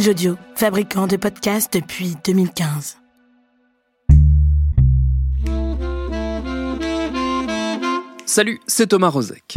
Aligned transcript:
Binge 0.00 0.34
fabricant 0.54 1.06
de 1.06 1.16
podcasts 1.16 1.74
depuis 1.74 2.16
2015. 2.24 2.96
Salut, 8.24 8.60
c'est 8.66 8.86
Thomas 8.86 9.08
Rozek. 9.08 9.56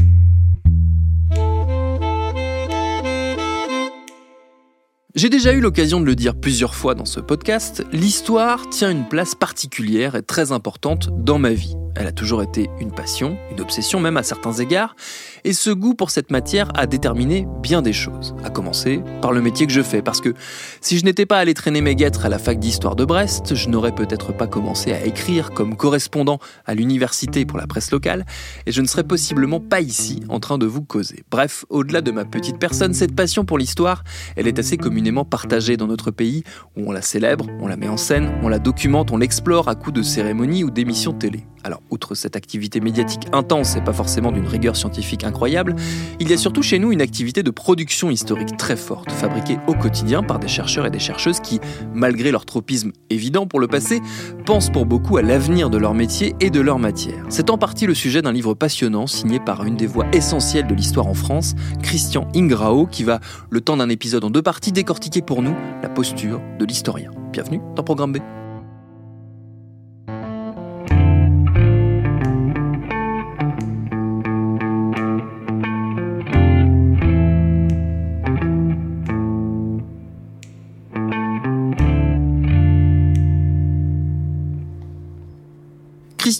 J'ai 5.16 5.30
déjà 5.30 5.54
eu 5.54 5.62
l'occasion 5.62 6.02
de 6.02 6.06
le 6.06 6.16
dire 6.16 6.36
plusieurs 6.36 6.76
fois 6.76 6.94
dans 6.94 7.06
ce 7.06 7.22
podcast, 7.22 7.86
l'histoire 7.94 8.70
tient 8.70 8.92
une 8.92 9.08
place 9.08 9.36
particulière 9.36 10.16
et 10.16 10.24
très 10.24 10.52
importante 10.52 11.10
dans 11.24 11.40
ma 11.40 11.54
vie. 11.54 11.76
Elle 11.96 12.08
a 12.08 12.12
toujours 12.12 12.42
été 12.42 12.70
une 12.80 12.92
passion, 12.92 13.38
une 13.52 13.62
obsession 13.62 14.00
même 14.00 14.18
à 14.18 14.24
certains 14.24 14.54
égards, 14.54 14.96
et 15.44 15.54
ce 15.54 15.70
goût 15.70 15.94
pour 15.94 16.10
cette 16.10 16.32
matière 16.32 16.70
a 16.76 16.88
déterminé 16.88 17.48
bien 17.62 17.82
des 17.82 17.94
choses, 17.94 18.36
à 18.44 18.50
commencer 18.50 19.02
par 19.22 19.32
le 19.32 19.42
métier 19.42 19.68
que 19.68 19.74
je 19.74 19.82
fais, 19.82 20.02
parce 20.02 20.20
que 20.20 20.34
si 20.82 20.98
je 20.98 21.06
n'étais 21.06 21.26
pas 21.26 21.38
allé 21.38 21.54
traîner 21.54 21.82
mes 21.82 21.96
guêtres 21.96 22.26
à 22.26 22.30
la 22.30 22.40
fac 22.40 22.60
d'histoire 22.60 22.96
de 22.96 23.06
Brest, 23.06 23.54
je 23.54 23.70
n'aurais 23.70 23.94
peut-être 23.94 24.36
pas 24.36 24.48
commencé 24.48 24.92
à 24.92 25.06
écrire 25.06 25.52
comme 25.52 25.76
correspondant 25.76 26.40
à 26.66 26.74
l'université 26.74 27.46
pour 27.46 27.58
la 27.58 27.68
presse 27.68 27.92
locale, 27.92 28.26
et 28.66 28.72
je 28.72 28.82
ne 28.82 28.88
serais 28.88 29.04
possiblement 29.04 29.60
pas 29.60 29.82
ici 29.82 30.24
en 30.30 30.40
train 30.40 30.58
de 30.58 30.66
vous 30.66 30.82
causer. 30.82 31.24
Bref, 31.30 31.66
au-delà 31.70 32.02
de 32.02 32.12
ma 32.12 32.26
petite 32.26 32.58
personne, 32.58 32.94
cette 32.94 33.16
passion 33.16 33.46
pour 33.46 33.58
l'histoire, 33.58 34.04
elle 34.36 34.48
est 34.48 34.58
assez 34.58 34.78
communément 34.78 35.26
partagée 35.26 35.78
dans 35.78 35.88
notre 35.88 36.10
pays, 36.10 36.44
où 36.76 36.90
on 36.90 36.92
la 36.92 37.02
célèbre, 37.02 37.48
on 37.60 37.68
la 37.68 37.78
met 37.78 37.88
en 37.88 37.98
scène, 37.98 38.32
on 38.42 38.48
la 38.48 38.60
documente, 38.60 39.12
on 39.12 39.18
l'explore 39.18 39.68
à 39.68 39.76
coups 39.76 39.94
de 39.98 40.02
cérémonies 40.02 40.64
ou 40.64 40.72
d'émissions 40.72 41.14
télé. 41.14 41.46
Alors, 41.64 41.82
outre 41.90 42.14
cette 42.14 42.36
activité 42.36 42.82
médiatique 42.82 43.28
intense 43.32 43.78
et 43.78 43.82
pas 43.82 43.94
forcément 43.94 44.32
d'une 44.32 44.48
rigueur 44.48 44.76
scientifique 44.76 45.24
incroyable, 45.24 45.76
il 46.20 46.30
y 46.30 46.34
a 46.34 46.38
surtout 46.38 46.62
chez 46.62 46.78
nous 46.78 46.92
une 46.92 47.02
activité 47.02 47.42
de 47.42 47.52
production 47.52 48.12
historique 48.12 48.58
très 48.58 48.76
forte, 48.76 49.10
fabriquée 49.12 49.58
au 49.68 49.74
quotidien 49.74 50.24
par 50.24 50.40
des 50.40 50.50
chercheurs 50.50 50.86
et 50.86 50.92
des 50.92 51.00
chercheuses 51.00 51.40
qui, 51.40 51.62
malgré 51.94 52.32
leur 52.32 52.46
tropisme 52.46 52.92
évident 53.10 53.48
pour 53.48 53.62
le 53.62 53.68
passé, 53.68 54.02
pensent 54.46 54.70
pour 54.70 54.86
beaucoup 54.86 55.16
à 55.16 55.22
l'avenir 55.22 55.70
de 55.70 55.78
leur 55.78 55.94
métier 55.94 56.36
et 56.42 56.50
de 56.50 56.60
leur 56.60 56.80
matière. 56.80 57.26
C'est 57.30 57.50
en 57.50 57.58
partie 57.58 57.86
le 57.86 57.94
sujet 57.94 58.22
d'un 58.22 58.34
livre 58.34 58.54
passionnant 58.54 59.08
signé 59.08 59.40
par 59.40 59.64
une 59.64 59.78
des 59.78 59.88
voix 59.88 60.06
essentielles 60.12 60.68
de 60.68 60.76
l'histoire 60.76 61.08
en 61.08 61.14
France, 61.14 61.56
Christian 61.82 62.28
Ingrao, 62.36 62.88
qui 62.88 63.04
va, 63.04 63.22
le 63.50 63.62
temps 63.62 63.78
d'un 63.78 63.90
épisode 63.90 64.26
en 64.26 64.30
deux 64.30 64.42
parties, 64.42 64.74
décortiquer 64.74 65.22
pour 65.22 65.42
nous 65.42 65.56
la 65.82 65.88
posture 65.88 66.42
de 66.60 66.66
l'historien. 66.66 67.12
Bienvenue 67.32 67.62
dans 67.76 67.84
Programme 67.84 68.12
B. 68.12 68.43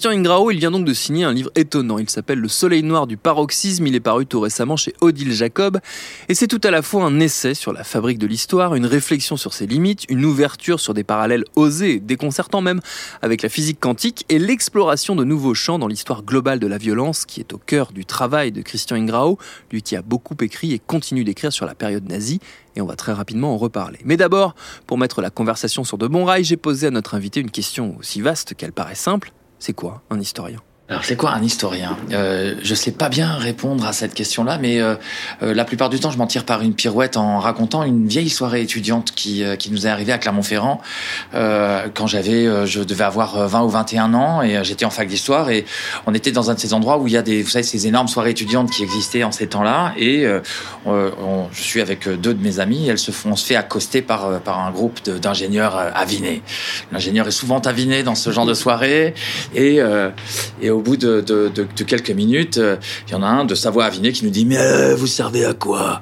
Christian 0.04 0.20
Ingrao, 0.20 0.52
il 0.52 0.60
vient 0.60 0.70
donc 0.70 0.84
de 0.84 0.94
signer 0.94 1.24
un 1.24 1.32
livre 1.32 1.50
étonnant. 1.56 1.98
Il 1.98 2.10
s'appelle 2.10 2.40
Le 2.40 2.50
Soleil 2.50 2.84
Noir 2.84 3.08
du 3.08 3.16
Paroxysme. 3.16 3.88
Il 3.88 3.96
est 3.96 4.02
paru 4.02 4.26
tout 4.26 4.42
récemment 4.42 4.76
chez 4.76 4.94
Odile 5.00 5.32
Jacob. 5.32 5.80
Et 6.28 6.36
c'est 6.36 6.50
tout 6.50 6.60
à 6.66 6.72
la 6.72 6.82
fois 6.82 7.06
un 7.06 7.22
essai 7.22 7.54
sur 7.54 7.72
la 7.72 7.86
fabrique 7.86 8.18
de 8.18 8.28
l'histoire, 8.28 8.76
une 8.76 8.86
réflexion 8.86 9.38
sur 9.38 9.54
ses 9.54 9.66
limites, 9.66 10.04
une 10.10 10.26
ouverture 10.26 10.82
sur 10.82 10.94
des 10.94 11.06
parallèles 11.06 11.46
osés, 11.56 12.02
déconcertants 12.02 12.60
même, 12.60 12.82
avec 13.22 13.42
la 13.44 13.48
physique 13.48 13.80
quantique 13.80 14.26
et 14.28 14.40
l'exploration 14.40 15.16
de 15.16 15.24
nouveaux 15.24 15.54
champs 15.54 15.80
dans 15.80 15.88
l'histoire 15.88 16.24
globale 16.24 16.60
de 16.60 16.68
la 16.68 16.78
violence 16.78 17.26
qui 17.26 17.40
est 17.40 17.54
au 17.54 17.58
cœur 17.58 17.94
du 17.94 18.04
travail 18.04 18.52
de 18.52 18.62
Christian 18.62 18.98
Ingrao, 18.98 19.38
lui 19.72 19.84
qui 19.84 19.96
a 19.96 20.02
beaucoup 20.02 20.36
écrit 20.42 20.74
et 20.74 20.80
continue 20.80 21.24
d'écrire 21.24 21.54
sur 21.54 21.66
la 21.66 21.76
période 21.76 22.10
nazie 22.10 22.42
et 22.76 22.82
on 22.82 22.86
va 22.86 22.98
très 22.98 23.14
rapidement 23.14 23.54
en 23.54 23.58
reparler. 23.58 24.00
Mais 24.04 24.18
d'abord, 24.18 24.54
pour 24.86 24.98
mettre 24.98 25.22
la 25.22 25.30
conversation 25.30 25.86
sur 25.86 25.98
de 25.98 26.08
bons 26.08 26.26
rails, 26.26 26.44
j'ai 26.44 26.58
posé 26.58 26.88
à 26.88 26.92
notre 26.92 27.16
invité 27.16 27.40
une 27.40 27.52
question 27.52 27.96
aussi 27.98 28.20
vaste 28.20 28.54
qu'elle 28.56 28.74
paraît 28.74 28.96
simple. 28.96 29.32
C'est 29.66 29.72
quoi 29.72 30.02
un 30.10 30.20
historien? 30.20 30.60
Alors 30.90 31.06
c'est 31.06 31.16
quoi 31.16 31.32
un 31.32 31.42
historien? 31.42 31.98
Euh, 32.12 32.56
Je 32.62 32.76
sais 32.76 32.92
pas 32.92 33.08
bien 33.08 33.36
répondre 33.36 33.86
à 33.86 33.94
cette 33.94 34.14
question-là, 34.14 34.58
mais 34.62 34.82
euh, 34.82 34.96
euh, 35.42 35.54
la 35.54 35.64
plupart 35.64 35.90
du 35.90 35.98
temps 35.98 36.12
je 36.12 36.18
m'en 36.18 36.28
tire 36.28 36.44
par 36.44 36.62
une 36.62 36.74
pirouette 36.74 37.16
en 37.16 37.40
racontant 37.40 37.84
une 37.84 38.06
vieille 38.06 38.30
soirée 38.30 38.62
étudiante 38.62 39.14
qui, 39.16 39.46
euh, 39.46 39.56
qui 39.56 39.72
nous 39.72 39.88
est 39.88 39.90
arrivée 39.90 40.12
à 40.12 40.18
Clermont-Ferrand 40.18 40.82
euh, 41.36 41.88
quand 41.94 42.06
j'avais, 42.06 42.68
je 42.68 42.82
devais 42.82 43.06
avoir 43.06 43.48
20 43.48 43.62
ou 43.64 43.70
21 43.70 44.14
ans 44.14 44.42
et 44.42 44.62
j'étais 44.66 44.84
en 44.84 44.90
fac 44.90 45.08
d'histoire 45.08 45.50
et 45.50 45.64
on 46.06 46.14
était 46.14 46.34
dans 46.34 46.52
un 46.52 46.54
de 46.54 46.60
ces 46.60 46.74
endroits 46.74 46.98
où 46.98 47.08
il 47.08 47.14
y 47.14 47.18
a 47.18 47.22
des, 47.22 47.44
vous 47.44 47.50
savez, 47.50 47.64
ces 47.64 47.88
énormes 47.88 48.10
soirées 48.10 48.32
étudiantes 48.32 48.70
qui 48.70 48.84
existaient 48.84 49.24
en 49.24 49.32
ces 49.32 49.48
temps-là 49.48 49.94
et 49.98 50.26
je 50.86 51.62
suis 51.62 51.80
avec 51.80 52.10
deux 52.10 52.34
de 52.34 52.44
mes 52.44 52.60
amis, 52.60 52.90
elles 52.90 53.00
se 53.00 53.12
font, 53.12 53.32
on 53.32 53.36
se 53.38 53.46
fait 53.46 53.56
accoster 53.56 54.02
par 54.02 54.42
par 54.42 54.60
un 54.60 54.72
groupe 54.72 55.02
d'ingénieurs 55.10 55.78
avinés. 55.96 56.42
L'ingénieur 56.92 57.28
est 57.28 57.32
souvent 57.32 57.60
aviné 57.60 58.04
dans 58.04 58.16
ce 58.16 58.32
genre 58.32 58.46
de 58.46 58.54
soirée 58.54 59.14
et 59.56 59.80
et 60.62 60.73
au 60.74 60.82
bout 60.82 60.98
de, 60.98 61.24
quelques 61.86 62.12
minutes, 62.12 62.58
euh, 62.58 62.78
il 63.08 63.12
y 63.12 63.16
en 63.16 63.24
a 63.24 63.28
un 63.28 63.46
de 63.46 63.56
sa 63.56 63.70
voix 63.70 63.86
avinée 63.86 64.12
qui 64.12 64.26
nous 64.26 64.32
dit 64.32 64.46
mais 64.46 64.58
euh, 64.58 64.96
vous 64.96 65.08
servez 65.08 65.46
à 65.46 65.54
quoi? 65.54 66.02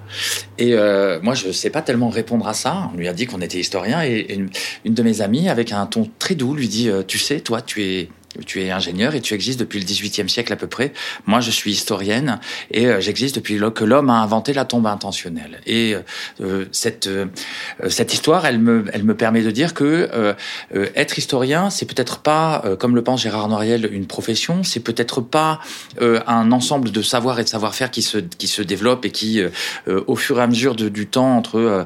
Et 0.58 0.74
euh, 0.74 1.20
moi 1.22 1.34
je 1.34 1.52
sais 1.52 1.70
pas 1.70 1.82
tellement 1.82 2.10
répondre 2.10 2.48
à 2.48 2.54
ça. 2.54 2.90
On 2.94 2.98
lui 2.98 3.08
a 3.08 3.14
dit 3.14 3.26
qu'on 3.26 3.42
était 3.42 3.60
historien 3.60 4.04
et, 4.04 4.40
une, 4.86 4.94
de 4.94 5.04
mes 5.04 5.22
amies 5.22 5.50
avec 5.50 5.72
un 5.72 5.86
ton 5.86 6.10
très 6.20 6.36
doux 6.36 6.56
lui 6.56 6.68
dit 6.68 6.90
tu 7.08 7.18
sais 7.18 7.40
toi 7.40 7.62
tu 7.62 7.84
es 7.84 8.10
tu 8.46 8.62
es 8.62 8.72
ingénieur 8.72 9.16
et 9.16 9.22
tu 9.22 9.34
existes 9.34 9.60
depuis 9.60 9.80
le 9.80 9.86
XVIIIe 9.86 10.30
siècle 10.30 10.54
à 10.54 10.56
peu 10.56 10.68
près. 10.68 10.94
Moi, 11.26 11.42
je 11.42 11.52
suis 11.52 11.72
historienne 11.72 12.40
et 12.72 12.88
euh, 12.88 13.02
j'existe 13.02 13.36
depuis 13.36 13.60
que 13.76 13.84
l'homme 13.84 14.10
a 14.10 14.22
inventé 14.22 14.54
la 14.54 14.66
tombe 14.66 14.88
intentionnelle. 14.88 15.60
Et 15.66 15.96
euh, 16.40 16.66
cette 16.72 17.08
euh, 17.08 17.26
cette 17.90 18.14
histoire, 18.14 18.46
elle 18.46 18.60
me 18.60 18.86
elle 18.94 19.04
me 19.04 19.16
permet 19.16 19.42
de 19.42 19.52
dire 19.52 19.74
que 19.74 20.10
euh, 20.14 20.34
être 20.96 21.18
historien, 21.18 21.70
c'est 21.70 21.86
peut-être 21.86 22.20
pas, 22.20 22.64
comme 22.80 22.96
le 22.96 23.04
pense 23.04 23.22
Gérard 23.22 23.48
Noriel, 23.48 23.90
une 23.92 24.08
profession. 24.08 24.64
C'est 24.64 24.80
peut-être 24.80 25.22
pas 25.22 25.60
un 26.00 26.52
ensemble 26.52 26.92
de 26.92 27.02
savoir 27.02 27.40
et 27.40 27.44
de 27.44 27.50
savoir-faire 27.50 27.92
qui 27.92 28.02
se 28.02 28.18
qui 28.18 28.48
se 28.48 28.62
développe 28.62 29.06
et 29.06 29.12
qui, 29.12 29.42
au 29.88 30.16
fur 30.16 30.40
et 30.40 30.44
à 30.44 30.48
mesure 30.48 30.76
de, 30.76 30.90
du 30.90 31.08
temps 31.08 31.38
entre 31.38 31.86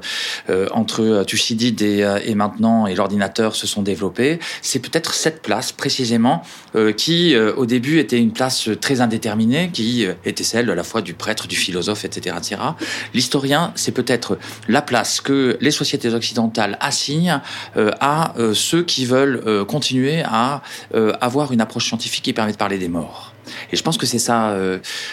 entre 0.72 1.24
Thucydide 1.26 1.82
et, 1.82 2.20
et 2.26 2.36
maintenant 2.36 2.88
et 2.88 2.96
l'ordinateur 2.96 3.56
se 3.56 3.68
sont 3.68 3.82
développés. 3.82 4.40
C'est 4.62 4.80
peut-être 4.80 5.14
cette 5.14 5.42
place 5.42 5.72
précisément 5.72 6.44
euh, 6.76 6.92
qui 6.92 7.36
euh, 7.36 7.54
au 7.56 7.66
début 7.66 8.00
était 8.00 8.18
une 8.18 8.32
place 8.32 8.70
très 8.82 9.02
indéterminée, 9.02 9.70
qui 9.72 10.06
euh, 10.06 10.14
était 10.26 10.44
celle 10.44 10.70
à 10.70 10.76
la 10.76 10.84
fois 10.84 11.02
du 11.02 11.14
prêtre, 11.14 11.48
du 11.48 11.56
philosophe, 11.56 12.06
etc. 12.06 12.36
etc. 12.38 12.62
L'historien, 13.14 13.72
c'est 13.76 13.92
peut-être 13.92 14.38
la 14.68 14.82
place 14.82 15.22
que 15.22 15.58
les 15.62 15.72
sociétés 15.72 16.14
occidentales 16.14 16.78
assignent 16.82 17.40
à 17.76 18.34
ceux 18.54 18.84
qui 18.84 19.06
veulent 19.06 19.66
continuer 19.66 20.22
à 20.24 20.62
avoir 20.94 21.52
une 21.52 21.62
approche 21.62 21.88
scientifique 21.88 22.24
qui 22.24 22.34
permet 22.34 22.52
de 22.52 22.58
parler 22.58 22.78
des 22.78 22.88
morts. 22.88 23.34
Et 23.72 23.76
je 23.76 23.84
pense 23.84 23.98
que 23.98 24.06
c'est 24.06 24.20
ça, 24.20 24.56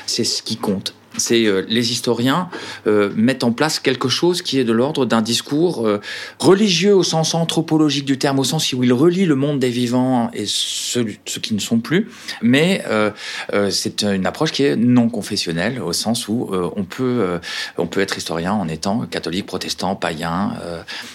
c'est 0.07 0.25
ce 0.25 0.43
qui 0.43 0.57
compte 0.57 0.95
c'est 1.17 1.45
euh, 1.45 1.65
les 1.69 1.93
historiens 1.93 2.49
euh, 2.87 3.11
mettent 3.15 3.45
en 3.45 3.53
place 3.53 3.79
quelque 3.79 4.09
chose 4.09 4.43
qui 4.43 4.59
est 4.59 4.65
de 4.65 4.73
l'ordre 4.73 5.07
d'un 5.07 5.23
discours 5.23 5.87
euh, 5.87 6.01
religieux 6.39 6.95
au 6.95 7.03
sens 7.03 7.35
anthropologique 7.35 8.05
du 8.05 8.19
terme, 8.19 8.39
au 8.39 8.45
sens 8.45 8.73
où 8.73 8.83
il 8.83 8.93
relie 8.93 9.27
le 9.27 9.35
monde 9.35 9.59
des 9.59 9.71
vivants 9.71 10.31
et 10.33 10.45
ceux, 10.47 11.05
qui 11.05 11.55
ne 11.55 11.61
sont 11.61 11.81
plus, 11.81 12.09
mais 12.41 12.85
c'est 13.71 14.03
une 14.03 14.27
approche 14.27 14.53
qui 14.53 14.65
est 14.65 14.77
non 14.77 15.09
confessionnelle 15.09 15.81
au 15.81 15.93
sens 15.93 16.29
où 16.29 16.51
on 16.53 16.85
peut 16.85 17.41
on 17.79 17.87
peut 17.87 18.01
être 18.01 18.17
historien 18.17 18.53
en 18.53 18.69
étant 18.69 19.07
catholique, 19.07 19.47
protestant, 19.47 19.97
païen 19.97 20.53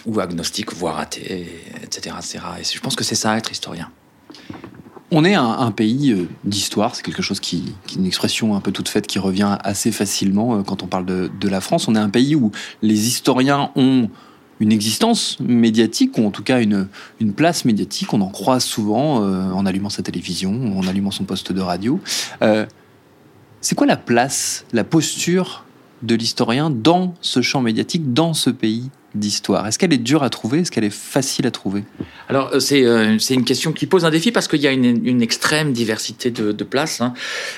ou 0.05 0.19
agnostique, 0.19 0.73
voire 0.73 0.99
athée, 0.99 1.47
etc., 1.83 2.15
etc. 2.17 2.39
Et 2.59 2.63
je 2.63 2.79
pense 2.79 2.95
que 2.95 3.03
c'est 3.03 3.15
ça 3.15 3.37
être 3.37 3.51
historien. 3.51 3.89
On 5.09 5.23
est 5.23 5.35
un, 5.35 5.71
pays 5.71 6.11
euh, 6.11 6.27
d'histoire, 6.43 6.95
c'est 6.95 7.01
quelque 7.01 7.21
chose 7.21 7.39
qui, 7.39 7.73
qui, 7.85 7.95
est 7.95 7.99
une 7.99 8.05
expression 8.05 8.55
un 8.55 8.59
peu 8.59 8.73
toute 8.73 8.89
faite 8.89 9.07
qui 9.07 9.19
revient 9.19 9.57
assez 9.63 9.93
facilement 9.93 10.57
euh, 10.57 10.63
quand 10.63 10.83
on 10.83 10.87
parle 10.87 11.05
de, 11.05 11.31
de, 11.39 11.47
la 11.47 11.61
France. 11.61 11.87
On 11.87 11.95
est 11.95 11.99
un 11.99 12.09
pays 12.09 12.35
où 12.35 12.51
les 12.81 13.07
historiens 13.07 13.71
ont 13.77 14.09
une 14.59 14.71
existence 14.71 15.39
médiatique, 15.39 16.17
ou 16.17 16.25
en 16.25 16.31
tout 16.31 16.43
cas 16.43 16.61
une, 16.61 16.87
une 17.19 17.33
place 17.33 17.65
médiatique. 17.65 18.13
On 18.13 18.21
en 18.21 18.29
croise 18.29 18.63
souvent 18.63 19.23
euh, 19.23 19.51
en 19.51 19.65
allumant 19.65 19.89
sa 19.89 20.03
télévision, 20.03 20.77
en 20.77 20.87
allumant 20.87 21.11
son 21.11 21.25
poste 21.25 21.51
de 21.51 21.61
radio. 21.61 21.99
Euh, 22.41 22.65
C'est 23.61 23.75
quoi 23.75 23.87
la 23.87 23.97
place, 23.97 24.65
la 24.73 24.83
posture 24.83 25.63
de 26.01 26.15
l'historien 26.15 26.69
dans 26.69 27.15
ce 27.21 27.41
champ 27.41 27.61
médiatique, 27.61 28.13
dans 28.13 28.33
ce 28.33 28.49
pays 28.49 28.89
d'histoire 29.15 29.65
Est-ce 29.67 29.79
qu'elle 29.79 29.93
est 29.93 29.97
dure 29.97 30.23
à 30.23 30.29
trouver? 30.29 30.59
Est-ce 30.59 30.71
qu'elle 30.71 30.83
est 30.83 30.89
facile 30.89 31.47
à 31.47 31.51
trouver? 31.51 31.83
Alors, 32.29 32.51
euh, 32.53 32.59
euh, 32.71 33.17
c'est 33.19 33.33
une 33.33 33.45
question 33.45 33.71
qui 33.71 33.85
pose 33.85 34.05
un 34.05 34.09
défi 34.09 34.31
parce 34.31 34.47
qu'il 34.47 34.61
y 34.61 34.67
a 34.67 34.71
une, 34.71 35.21
extrême 35.21 35.73
diversité 35.73 36.29
de, 36.29 36.63
places. 36.63 37.01
Hein. 37.01 37.13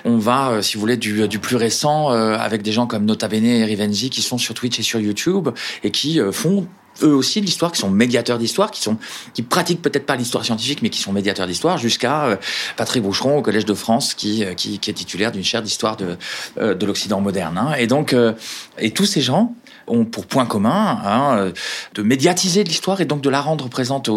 On 0.05 0.17
va, 0.17 0.51
euh, 0.51 0.61
si 0.61 0.75
vous 0.75 0.81
voulez, 0.81 0.97
du, 0.97 1.39
plus 1.39 1.55
récent 1.55 2.09
avec 2.09 2.61
des 2.61 2.71
gens 2.71 2.87
comme 2.87 3.05
Nota 3.05 3.27
Bene 3.27 3.45
et 3.45 3.65
Rivenzi 3.65 4.09
qui 4.09 4.21
sont 4.21 4.37
sur 4.37 4.53
Twitch 4.53 4.79
et 4.79 4.83
sur 4.83 4.99
YouTube 4.99 5.49
et 5.83 5.91
qui 5.91 6.19
font 6.31 6.67
eux 7.03 7.13
aussi 7.13 7.41
de 7.41 7.45
l'histoire, 7.45 7.71
qui 7.71 7.79
sont 7.79 7.89
médiateurs 7.89 8.37
d'histoire, 8.37 8.71
qui 8.71 8.81
sont 8.81 8.97
qui 9.33 9.41
pratiquent 9.41 9.81
peut-être 9.81 10.05
pas 10.05 10.15
l'histoire 10.15 10.45
scientifique, 10.45 10.81
mais 10.81 10.89
qui 10.89 10.99
sont 10.99 11.11
médiateurs 11.11 11.47
d'histoire, 11.47 11.77
jusqu'à 11.77 12.39
Patrick 12.77 13.03
Boucheron 13.03 13.37
au 13.37 13.41
Collège 13.41 13.65
de 13.65 13.73
France, 13.73 14.13
qui, 14.13 14.43
qui, 14.55 14.75
est 14.75 14.93
titulaire 14.93 15.31
d'une 15.31 15.43
chaire 15.43 15.61
d'histoire 15.61 15.97
de, 15.97 16.17
de 16.57 16.85
l'Occident 16.85 17.21
moderne. 17.21 17.57
Hein. 17.57 17.73
Et 17.77 17.87
donc, 17.87 18.15
et 18.77 18.91
tous 18.91 19.05
ces 19.05 19.21
gens 19.21 19.55
ont 19.89 20.05
pour 20.05 20.25
point 20.25 20.45
commun 20.45 20.99
hein, 21.03 21.37
euh, 21.37 21.51
de 21.95 22.03
médiatiser 22.03 22.63
l'histoire 22.63 23.01
et 23.01 23.05
donc 23.05 23.21
de 23.21 23.29
la 23.29 23.41
rendre 23.41 23.69
présente 23.69 24.09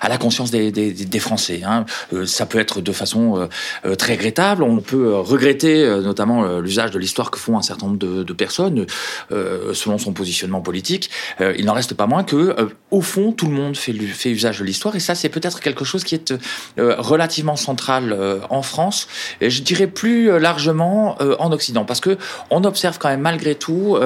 à 0.00 0.08
la 0.08 0.18
conscience 0.18 0.50
des, 0.50 1.20
Français. 1.20 1.60
Hein. 1.66 1.84
Euh, 2.14 2.24
ça 2.24 2.46
peut 2.46 2.58
être 2.58 2.80
de 2.80 2.92
façon 2.92 3.48
euh, 3.84 3.94
très 3.94 4.14
regrettable. 4.14 4.62
On 4.62 4.78
peut 4.78 5.14
regretter 5.18 5.84
notamment 6.02 6.58
l'usage 6.58 6.90
de 6.90 6.98
l'histoire 6.98 7.30
que 7.30 7.38
font 7.38 7.58
un 7.58 7.62
certain 7.62 7.86
nombre 7.86 7.98
de, 7.98 8.22
de 8.22 8.32
personnes 8.32 8.86
selon 9.30 9.98
son 9.98 10.12
positionnement 10.12 10.60
politique. 10.60 11.10
il 11.40 11.64
n'en 11.64 11.74
reste 11.74 11.94
pas 11.94 12.06
moins 12.06 12.24
que, 12.24 12.56
au 12.90 13.00
fond, 13.00 13.32
tout 13.32 13.46
le 13.46 13.52
monde 13.52 13.76
fait, 13.76 13.92
fait 13.92 14.30
usage 14.30 14.58
de 14.58 14.64
l'histoire 14.64 14.96
et 14.96 15.00
ça, 15.00 15.14
c'est 15.14 15.28
peut-être 15.28 15.60
quelque 15.60 15.84
chose 15.84 16.04
qui 16.04 16.14
est 16.14 16.32
relativement 16.78 17.56
central 17.56 18.16
en 18.48 18.62
France 18.62 19.08
et 19.40 19.50
je 19.50 19.62
dirais 19.62 19.86
plus 19.86 20.38
largement 20.38 21.18
en 21.20 21.52
Occident 21.52 21.84
parce 21.84 22.00
que 22.00 22.16
on 22.50 22.64
observe 22.64 22.98
quand 22.98 23.08
même 23.08 23.20
malgré 23.20 23.54
tout 23.54 23.98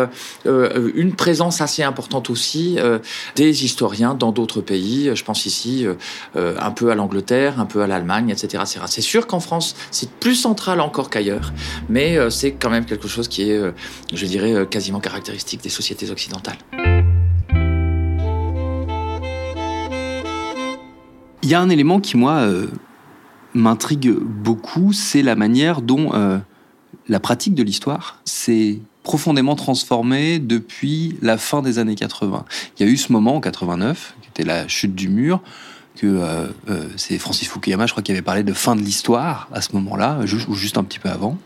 une 0.44 1.13
présence 1.16 1.60
assez 1.60 1.82
importante 1.82 2.30
aussi 2.30 2.76
euh, 2.78 2.98
des 3.36 3.64
historiens 3.64 4.14
dans 4.14 4.32
d'autres 4.32 4.60
pays. 4.60 5.10
Je 5.14 5.24
pense 5.24 5.46
ici 5.46 5.86
euh, 5.86 5.94
euh, 6.36 6.56
un 6.60 6.70
peu 6.70 6.90
à 6.90 6.94
l'Angleterre, 6.94 7.60
un 7.60 7.66
peu 7.66 7.82
à 7.82 7.86
l'Allemagne, 7.86 8.30
etc. 8.30 8.64
C'est 8.86 9.00
sûr 9.00 9.26
qu'en 9.26 9.40
France, 9.40 9.74
c'est 9.90 10.10
plus 10.10 10.34
central 10.34 10.80
encore 10.80 11.10
qu'ailleurs, 11.10 11.52
mais 11.88 12.18
c'est 12.30 12.52
quand 12.52 12.70
même 12.70 12.84
quelque 12.84 13.08
chose 13.08 13.28
qui 13.28 13.50
est, 13.50 13.60
je 14.12 14.26
dirais, 14.26 14.66
quasiment 14.68 15.00
caractéristique 15.00 15.62
des 15.62 15.68
sociétés 15.68 16.10
occidentales. 16.10 16.58
Il 21.42 21.50
y 21.50 21.54
a 21.54 21.60
un 21.60 21.68
élément 21.68 22.00
qui, 22.00 22.16
moi, 22.16 22.46
m'intrigue 23.54 24.10
beaucoup, 24.10 24.92
c'est 24.92 25.22
la 25.22 25.36
manière 25.36 25.82
dont 25.82 26.12
la 27.08 27.20
pratique 27.20 27.54
de 27.54 27.62
l'histoire 27.62 28.20
s'est 28.24 28.80
profondément 29.04 29.54
transformé 29.54 30.40
depuis 30.40 31.16
la 31.22 31.38
fin 31.38 31.62
des 31.62 31.78
années 31.78 31.94
80. 31.94 32.44
Il 32.76 32.86
y 32.86 32.88
a 32.88 32.92
eu 32.92 32.96
ce 32.96 33.12
moment 33.12 33.36
en 33.36 33.40
89, 33.40 34.16
qui 34.22 34.28
était 34.30 34.48
la 34.48 34.66
chute 34.66 34.94
du 34.94 35.08
mur, 35.08 35.40
que 35.96 36.06
euh, 36.06 36.46
euh, 36.68 36.88
c'est 36.96 37.18
Francis 37.18 37.48
Fukuyama, 37.48 37.86
je 37.86 37.92
crois, 37.92 38.02
qui 38.02 38.10
avait 38.10 38.22
parlé 38.22 38.42
de 38.42 38.52
fin 38.52 38.74
de 38.74 38.80
l'histoire 38.80 39.48
à 39.52 39.60
ce 39.60 39.72
moment-là, 39.74 40.20
ou 40.48 40.54
juste 40.54 40.78
un 40.78 40.82
petit 40.82 40.98
peu 40.98 41.10
avant. 41.10 41.38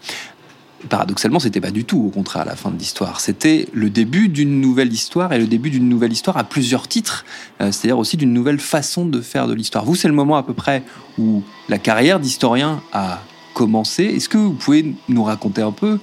Paradoxalement, 0.89 1.41
c'était 1.41 1.61
pas 1.61 1.73
du 1.73 1.85
tout, 1.85 1.99
au 1.99 2.11
contraire, 2.11 2.45
la 2.45 2.55
fin 2.55 2.71
de 2.71 2.79
l'histoire. 2.79 3.19
C'était 3.19 3.69
le 3.73 3.91
début 3.91 4.29
d'une 4.29 4.61
nouvelle 4.61 4.93
histoire 4.93 5.33
et 5.33 5.39
le 5.39 5.49
début 5.49 5.71
d'une 5.71 5.89
nouvelle 5.89 6.13
histoire 6.13 6.37
à 6.37 6.45
plusieurs 6.45 6.87
titres, 6.87 7.25
euh, 7.61 7.73
c'est-à-dire 7.73 7.99
aussi 7.99 8.17
d'une 8.17 8.33
nouvelle 8.33 8.61
façon 8.61 9.05
de 9.05 9.21
faire 9.21 9.49
de 9.49 9.55
l'histoire. 9.55 9.85
Vous, 9.85 9.97
c'est 9.97 10.09
le 10.09 10.15
moment 10.15 10.37
à 10.37 10.45
peu 10.45 10.55
près 10.55 10.85
où 11.19 11.43
la 11.69 11.79
carrière 11.79 12.21
d'historien 12.21 12.81
a 12.93 13.21
commencé. 13.55 14.05
Est-ce 14.05 14.29
que 14.29 14.39
vous 14.39 14.53
pouvez 14.53 14.95
nous 15.09 15.25
raconter 15.25 15.63
un 15.63 15.73
peu 15.73 15.99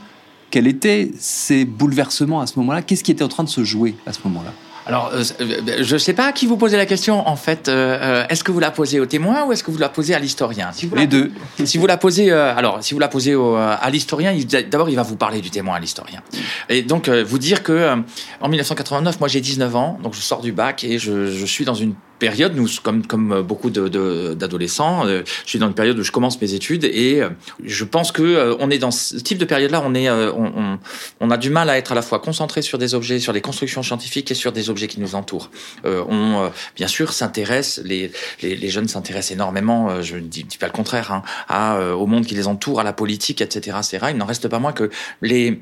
quels 0.56 0.68
étaient 0.68 1.12
ces 1.20 1.66
bouleversements 1.66 2.40
à 2.40 2.48
ce 2.48 2.58
moment-là? 2.60 2.82
Qu'est-ce 2.82 3.04
qui 3.04 3.12
était 3.12 3.26
en 3.26 3.28
train 3.28 3.44
de 3.44 3.50
se 3.50 3.66
jouer 3.66 3.94
à 4.08 4.14
ce 4.14 4.20
moment-là? 4.24 4.54
Alors, 4.86 5.12
euh, 5.14 5.22
euh, 5.42 5.84
je 5.84 5.94
ne 5.96 6.00
sais 6.00 6.14
pas 6.14 6.28
à 6.28 6.32
qui 6.32 6.46
vous 6.46 6.56
posez 6.56 6.78
la 6.78 6.86
question, 6.86 7.28
en 7.28 7.36
fait. 7.36 7.68
Euh, 7.68 8.24
est-ce 8.30 8.42
que 8.42 8.54
vous 8.54 8.62
la 8.62 8.72
posez 8.72 9.02
au 9.02 9.06
témoin 9.06 9.44
ou 9.44 9.52
est-ce 9.52 9.66
que 9.66 9.72
vous 9.72 9.80
la 9.80 9.90
posez 9.90 10.16
à 10.16 10.20
l'historien? 10.20 10.72
Si 10.72 10.90
Les 10.96 11.08
deux. 11.08 11.34
Si 11.66 11.78
vous 11.78 11.88
la 11.88 11.98
posez, 11.98 12.32
alors, 12.32 12.82
si 12.82 12.94
vous 12.94 13.02
la 13.02 13.10
posez 13.10 13.36
à 13.36 13.90
l'historien, 13.90 14.34
d'abord, 14.72 14.90
il 14.90 14.96
va 14.96 15.04
vous 15.04 15.18
parler 15.18 15.42
du 15.42 15.50
témoin 15.50 15.76
à 15.76 15.80
l'historien. 15.82 16.22
Et 16.70 16.84
donc, 16.84 17.10
vous 17.10 17.38
dire 17.38 17.62
que 17.62 18.02
en 18.40 18.48
1989, 18.48 19.20
moi, 19.20 19.28
j'ai 19.28 19.42
19 19.42 19.76
ans, 19.76 20.00
donc 20.02 20.14
je 20.14 20.22
sors 20.22 20.40
du 20.40 20.54
bac 20.54 20.86
et 20.86 21.00
je, 21.00 21.32
je 21.32 21.46
suis 21.46 21.66
dans 21.66 21.74
une 21.74 21.96
période, 22.20 22.56
nous, 22.56 22.68
comme, 22.82 23.06
comme 23.06 23.42
beaucoup 23.42 23.70
d'adolescents, 23.70 25.06
euh, 25.06 25.24
je 25.44 25.50
suis 25.50 25.60
dans 25.60 25.68
une 25.68 25.74
période 25.74 25.98
où 26.00 26.04
je 26.04 26.12
commence 26.12 26.42
mes 26.42 26.54
études 26.54 26.86
et 26.86 27.22
euh, 27.22 27.30
je 27.64 27.84
pense 27.84 28.12
que 28.12 28.22
euh, 28.22 28.56
on 28.60 28.70
est 28.70 28.78
dans 28.78 28.92
ce 28.92 29.16
type 29.18 29.38
de 29.38 29.46
période-là, 29.46 29.82
on 29.86 29.94
est, 29.94 30.10
on, 30.10 31.32
a 31.32 31.38
du 31.38 31.50
mal 31.50 31.70
à 31.70 31.78
être 31.78 31.92
à 31.92 31.96
la 31.96 32.02
fois 32.02 32.20
concentré 32.20 32.62
sur 32.62 32.78
des 32.78 32.96
objets, 32.96 33.20
sur 33.20 33.34
des 33.34 33.42
constructions 33.42 33.84
scientifiques 33.84 34.32
et 34.32 34.36
sur 34.36 34.52
des 34.52 34.70
objets 34.70 34.88
qui 34.88 35.00
nous 35.00 35.16
entourent. 35.16 35.50
on, 35.84 36.52
bien 36.76 36.88
sûr, 36.88 37.14
s'intéresse, 37.14 37.82
les, 37.84 38.12
les, 38.42 38.70
jeunes 38.70 38.88
s'intéressent 38.88 39.32
énormément, 39.32 40.02
je 40.02 40.16
ne 40.16 40.22
dis, 40.22 40.44
dis, 40.44 40.58
pas 40.58 40.68
le 40.68 40.72
contraire, 40.72 41.12
hein, 41.12 41.24
à, 41.50 41.80
au 41.96 42.06
monde 42.06 42.26
qui 42.26 42.36
les 42.36 42.48
entoure, 42.48 42.80
à 42.80 42.84
la 42.84 42.94
politique, 42.94 43.42
etc., 43.42 43.78
etc. 43.80 44.08
Il 44.12 44.18
n'en 44.18 44.26
reste 44.26 44.48
pas 44.48 44.60
moins 44.60 44.74
que 44.74 44.90
les 45.22 45.62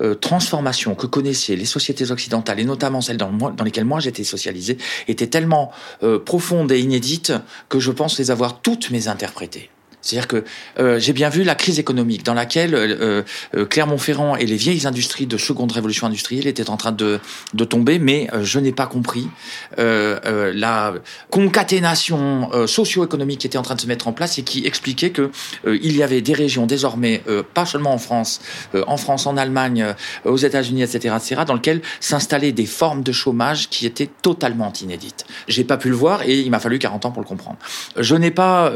euh, 0.00 0.14
transformation 0.14 0.94
que 0.94 1.06
connaissaient 1.06 1.56
les 1.56 1.64
sociétés 1.64 2.10
occidentales, 2.10 2.60
et 2.60 2.64
notamment 2.64 3.00
celles 3.00 3.16
dans, 3.16 3.30
lesquelles 3.64 3.84
moi 3.84 4.00
j'étais 4.00 4.24
socialisé, 4.24 4.78
étaient 5.08 5.26
tellement 5.26 5.72
euh, 6.02 6.18
profondes 6.18 6.72
et 6.72 6.80
inédites 6.80 7.32
que 7.68 7.80
je 7.80 7.90
pense 7.90 8.18
les 8.18 8.30
avoir 8.30 8.60
toutes 8.60 8.90
mésinterprétées. 8.90 9.70
C'est-à-dire 10.06 10.28
que 10.28 10.44
euh, 10.78 10.98
j'ai 11.00 11.12
bien 11.12 11.28
vu 11.28 11.42
la 11.42 11.54
crise 11.54 11.78
économique 11.78 12.24
dans 12.24 12.34
laquelle 12.34 12.74
euh, 12.74 13.22
euh, 13.56 13.64
Clermont-Ferrand 13.66 14.36
et 14.36 14.46
les 14.46 14.56
vieilles 14.56 14.86
industries 14.86 15.26
de 15.26 15.36
seconde 15.36 15.72
révolution 15.72 16.06
industrielle 16.06 16.46
étaient 16.46 16.70
en 16.70 16.76
train 16.76 16.92
de, 16.92 17.18
de 17.54 17.64
tomber, 17.64 17.98
mais 17.98 18.28
je 18.42 18.58
n'ai 18.58 18.72
pas 18.72 18.86
compris 18.86 19.28
la 19.76 20.94
concaténation 21.30 22.66
socio-économique 22.66 23.40
qui 23.40 23.46
était 23.46 23.58
en 23.58 23.62
train 23.62 23.74
de 23.74 23.80
se 23.80 23.86
mettre 23.86 24.08
en 24.08 24.12
place 24.12 24.38
et 24.38 24.42
qui 24.42 24.66
expliquait 24.66 25.10
que 25.10 25.30
il 25.66 25.96
y 25.96 26.02
avait 26.02 26.20
des 26.20 26.32
régions 26.32 26.66
désormais, 26.66 27.22
pas 27.54 27.66
seulement 27.66 27.92
en 27.92 27.98
France, 27.98 28.40
en 28.86 28.96
France, 28.96 29.26
en 29.26 29.36
Allemagne, 29.36 29.94
aux 30.24 30.36
États-Unis, 30.36 30.82
etc., 30.82 31.14
etc., 31.16 31.42
dans 31.46 31.54
lesquelles 31.54 31.82
s'installaient 32.00 32.52
des 32.52 32.66
formes 32.66 33.02
de 33.02 33.12
chômage 33.12 33.68
qui 33.68 33.86
étaient 33.86 34.10
totalement 34.22 34.72
inédites. 34.80 35.24
J'ai 35.48 35.64
pas 35.64 35.76
pu 35.76 35.88
le 35.88 35.96
voir 35.96 36.22
et 36.22 36.38
il 36.38 36.50
m'a 36.50 36.60
fallu 36.60 36.78
40 36.78 37.06
ans 37.06 37.10
pour 37.10 37.22
le 37.22 37.28
comprendre. 37.28 37.58
Je 37.96 38.14
n'ai 38.14 38.30
pas 38.30 38.72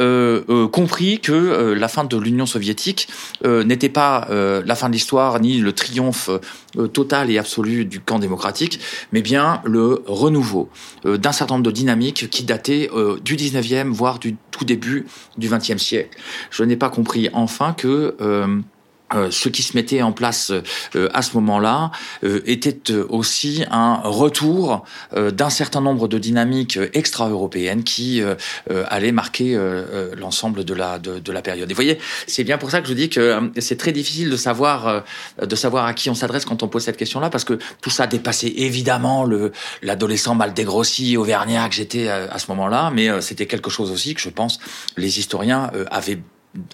compris 0.72 1.19
que 1.20 1.32
euh, 1.32 1.74
la 1.74 1.88
fin 1.88 2.04
de 2.04 2.16
l'Union 2.16 2.46
soviétique 2.46 3.08
euh, 3.44 3.64
n'était 3.64 3.88
pas 3.88 4.26
euh, 4.30 4.62
la 4.64 4.74
fin 4.74 4.88
de 4.88 4.94
l'histoire 4.94 5.40
ni 5.40 5.58
le 5.58 5.72
triomphe 5.72 6.30
total 6.92 7.30
et 7.30 7.38
absolu 7.38 7.84
du 7.84 8.00
camp 8.00 8.18
démocratique, 8.18 8.80
mais 9.12 9.22
bien 9.22 9.60
le 9.64 10.02
renouveau 10.06 10.70
d'un 11.04 11.32
certain 11.32 11.54
nombre 11.54 11.66
de 11.66 11.70
dynamiques 11.72 12.30
qui 12.30 12.44
dataient 12.44 12.88
du 13.24 13.36
19e, 13.36 13.88
voire 13.88 14.20
du 14.20 14.36
tout 14.52 14.64
début 14.64 15.06
du 15.36 15.48
20e 15.48 15.78
siècle. 15.78 16.16
Je 16.50 16.62
n'ai 16.62 16.76
pas 16.76 16.88
compris 16.88 17.28
enfin 17.32 17.72
que 17.72 18.14
euh, 19.14 19.30
ce 19.30 19.48
qui 19.48 19.62
se 19.62 19.76
mettait 19.76 20.02
en 20.02 20.12
place 20.12 20.52
euh, 20.94 21.08
à 21.12 21.22
ce 21.22 21.34
moment-là 21.34 21.90
euh, 22.22 22.42
était 22.46 22.92
aussi 23.08 23.64
un 23.70 23.96
retour 24.04 24.84
d'un 25.16 25.50
certain 25.50 25.80
nombre 25.80 26.06
de 26.06 26.18
dynamiques 26.18 26.78
extra-européennes 26.92 27.84
qui 27.84 28.22
allaient 28.88 29.12
marquer 29.12 29.58
l'ensemble 30.16 30.64
de 30.64 30.74
la 30.74 30.98
de, 30.98 31.18
de, 31.18 31.32
la 31.32 31.42
période. 31.42 31.70
Et 31.70 31.74
vous 31.74 31.76
voyez, 31.76 31.98
c'est 32.26 32.44
bien 32.44 32.58
pour 32.58 32.70
ça 32.70 32.80
que 32.80 32.88
je 32.88 32.94
dis 32.94 33.08
que 33.08 33.50
c'est 33.58 33.76
très 33.76 33.92
difficile 33.92 34.30
de 34.30 34.36
savoir 34.36 35.04
de 35.40 35.56
savoir 35.56 35.86
à 35.86 35.94
qui 35.94 36.10
on 36.10 36.14
s'adresse 36.14 36.44
quand 36.44 36.62
on 36.62 36.68
pose 36.68 36.84
cette 36.84 36.96
question-là, 36.96 37.30
parce 37.30 37.44
que 37.44 37.58
tout 37.80 37.90
ça 37.90 38.06
dépassait 38.06 38.52
évidemment 38.56 39.24
le 39.24 39.52
l'adolescent 39.82 40.34
mal 40.34 40.54
dégrossi 40.54 41.16
auvergnat 41.16 41.68
que 41.68 41.74
j'étais 41.74 42.08
à, 42.08 42.38
ce 42.38 42.46
moment-là, 42.48 42.90
mais 42.94 43.20
c'était 43.20 43.46
quelque 43.46 43.70
chose 43.70 43.90
aussi 43.90 44.14
que 44.14 44.20
je 44.20 44.30
pense 44.30 44.58
les 44.96 45.18
historiens 45.18 45.70
avaient 45.90 46.20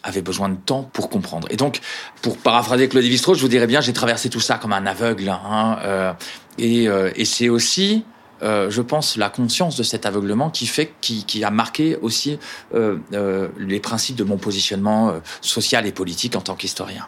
avait 0.03 0.23
besoin 0.23 0.49
de 0.49 0.57
temps 0.57 0.89
pour 0.93 1.11
comprendre. 1.11 1.49
Et 1.51 1.57
donc, 1.57 1.81
pour 2.23 2.39
paraphraser 2.39 2.89
Claude 2.89 3.03
Lévi-Strauss, 3.03 3.37
je 3.37 3.43
vous 3.43 3.49
dirais 3.49 3.67
bien, 3.67 3.81
j'ai 3.81 3.93
traversé 3.93 4.31
tout 4.31 4.41
ça 4.41 4.59
comme 4.59 4.73
un 4.73 4.87
aveugle. 4.87 5.29
Hein, 5.29 5.79
euh, 5.83 6.13
et, 6.59 6.89
euh, 6.89 7.11
et 7.15 7.25
c'est 7.25 7.49
aussi, 7.49 8.05
euh, 8.43 8.71
je 8.71 8.81
pense, 8.81 9.17
la 9.17 9.29
conscience 9.29 9.77
de 9.77 9.83
cet 9.83 10.07
aveuglement 10.07 10.51
qui 10.51 10.67
fait, 10.67 10.95
qui, 11.01 11.45
a 11.45 11.51
marqué 11.51 11.97
aussi 11.97 12.39
les 12.73 13.81
principes 13.81 14.17
de 14.17 14.25
mon 14.25 14.39
positionnement 14.39 15.15
social 15.41 15.87
et 15.87 15.93
politique 15.93 16.37
en 16.37 16.41
tant 16.41 16.55
qu'historien. 16.55 17.07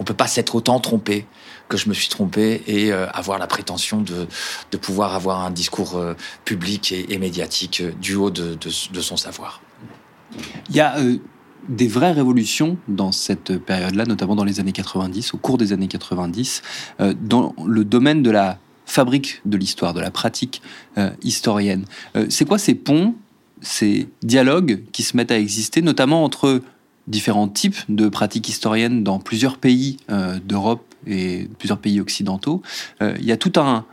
On 0.00 0.04
peut 0.04 0.14
pas 0.14 0.28
s'être 0.28 0.54
autant 0.54 0.78
trompé 0.78 1.26
que 1.68 1.76
je 1.76 1.88
me 1.88 1.94
suis 1.94 2.08
trompé 2.08 2.62
et 2.66 2.92
avoir 2.92 3.38
la 3.38 3.46
prétention 3.46 4.00
de, 4.00 4.76
pouvoir 4.76 5.14
avoir 5.14 5.44
un 5.44 5.50
discours 5.50 6.00
public 6.44 6.92
et, 6.92 7.18
médiatique 7.18 7.82
du 7.98 8.14
haut 8.14 8.30
de, 8.30 8.54
de, 8.54 8.70
de 8.92 9.00
son 9.00 9.16
savoir. 9.16 9.60
Il 10.68 10.76
y 10.76 10.80
a 10.80 10.96
des 11.68 11.88
vraies 11.88 12.12
révolutions 12.12 12.78
dans 12.88 13.12
cette 13.12 13.58
période-là, 13.58 14.04
notamment 14.04 14.36
dans 14.36 14.44
les 14.44 14.60
années 14.60 14.72
90, 14.72 15.34
au 15.34 15.36
cours 15.36 15.58
des 15.58 15.72
années 15.72 15.88
90, 15.88 16.62
euh, 17.00 17.14
dans 17.20 17.54
le 17.64 17.84
domaine 17.84 18.22
de 18.22 18.30
la 18.30 18.58
fabrique 18.86 19.42
de 19.44 19.56
l'histoire, 19.56 19.92
de 19.92 20.00
la 20.00 20.10
pratique 20.10 20.62
euh, 20.96 21.10
historienne. 21.22 21.84
Euh, 22.16 22.26
c'est 22.30 22.46
quoi 22.46 22.58
ces 22.58 22.74
ponts, 22.74 23.14
ces 23.60 24.08
dialogues 24.22 24.82
qui 24.92 25.02
se 25.02 25.16
mettent 25.16 25.30
à 25.30 25.38
exister, 25.38 25.82
notamment 25.82 26.24
entre 26.24 26.62
différents 27.06 27.48
types 27.48 27.78
de 27.88 28.08
pratiques 28.08 28.48
historiennes 28.48 29.02
dans 29.02 29.18
plusieurs 29.18 29.56
pays 29.56 29.96
d'Europe 30.44 30.84
et 31.06 31.48
plusieurs 31.58 31.78
pays 31.78 32.00
occidentaux, 32.02 32.60
il 33.00 33.24
y 33.24 33.32
a 33.32 33.38
tout 33.38 33.52
un, 33.56 33.86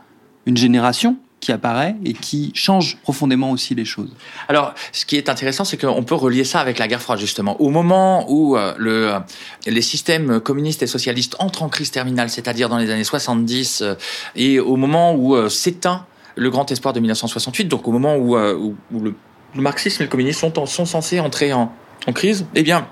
une 0.44 0.58
génération 0.58 1.16
apparaît 1.52 1.96
et 2.04 2.12
qui 2.12 2.50
change 2.54 2.96
profondément 3.02 3.50
aussi 3.50 3.74
les 3.74 3.84
choses. 3.84 4.10
Alors, 4.48 4.74
ce 4.92 5.06
qui 5.06 5.16
est 5.16 5.28
intéressant, 5.28 5.64
c'est 5.64 5.76
qu'on 5.76 6.02
peut 6.02 6.14
relier 6.14 6.44
ça 6.44 6.60
avec 6.60 6.78
la 6.78 6.88
guerre 6.88 7.02
froide, 7.02 7.18
justement. 7.18 7.60
Au 7.60 7.70
moment 7.70 8.26
où 8.30 8.56
euh, 8.56 8.74
euh, 8.80 9.18
les 9.66 9.82
systèmes 9.82 10.40
communistes 10.40 10.82
et 10.82 10.86
socialistes 10.86 11.36
entrent 11.38 11.62
en 11.62 11.68
crise 11.68 11.90
terminale, 11.90 12.30
c'est-à-dire 12.30 12.68
dans 12.68 12.78
les 12.78 12.90
années 12.90 13.04
70, 13.04 13.82
euh, 13.82 13.94
et 14.34 14.60
au 14.60 14.76
moment 14.76 15.14
où 15.14 15.48
s'éteint 15.48 16.06
le 16.34 16.50
grand 16.50 16.70
espoir 16.70 16.92
de 16.92 17.00
1968, 17.00 17.66
donc 17.66 17.88
au 17.88 17.92
moment 17.92 18.16
où, 18.16 18.36
le, 18.36 19.14
marxisme 19.54 20.02
et 20.02 20.04
le 20.04 20.10
communisme 20.10 20.52
sont, 20.52 20.66
sont 20.66 20.84
censés 20.84 21.18
entrer 21.18 21.52
en, 21.52 21.72
en 22.06 22.12
crise, 22.12 22.46
eh 22.54 22.62
bien, 22.62 22.86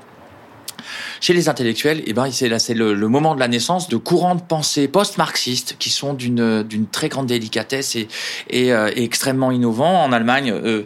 chez 1.24 1.32
les 1.32 1.48
intellectuels, 1.48 2.02
eh 2.06 2.12
ben, 2.12 2.30
c'est 2.30 2.50
là, 2.50 2.58
c'est 2.58 2.74
le, 2.74 2.94
moment 3.08 3.34
de 3.34 3.40
la 3.40 3.48
naissance 3.48 3.88
de 3.88 3.96
courants 3.96 4.34
de 4.34 4.42
pensée 4.42 4.88
post-marxistes 4.88 5.76
qui 5.78 5.88
sont 5.88 6.12
d'une 6.12 6.62
d'une 6.62 6.86
très 6.86 7.08
grande 7.08 7.28
délicatesse 7.28 7.96
et, 7.96 8.08
et, 8.50 8.74
euh, 8.74 8.90
extrêmement 8.94 9.50
innovants. 9.50 10.04
En 10.04 10.12
Allemagne, 10.12 10.50
euh, 10.50 10.82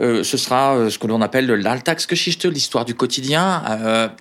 euh, 0.00 0.24
ce 0.24 0.36
sera 0.36 0.90
ce 0.90 0.98
que 0.98 1.06
l'on 1.06 1.22
appelle 1.22 1.46
l'Alltagsgeschichte, 1.46 2.46
l'histoire 2.46 2.84
du 2.84 2.96
quotidien. 2.96 3.62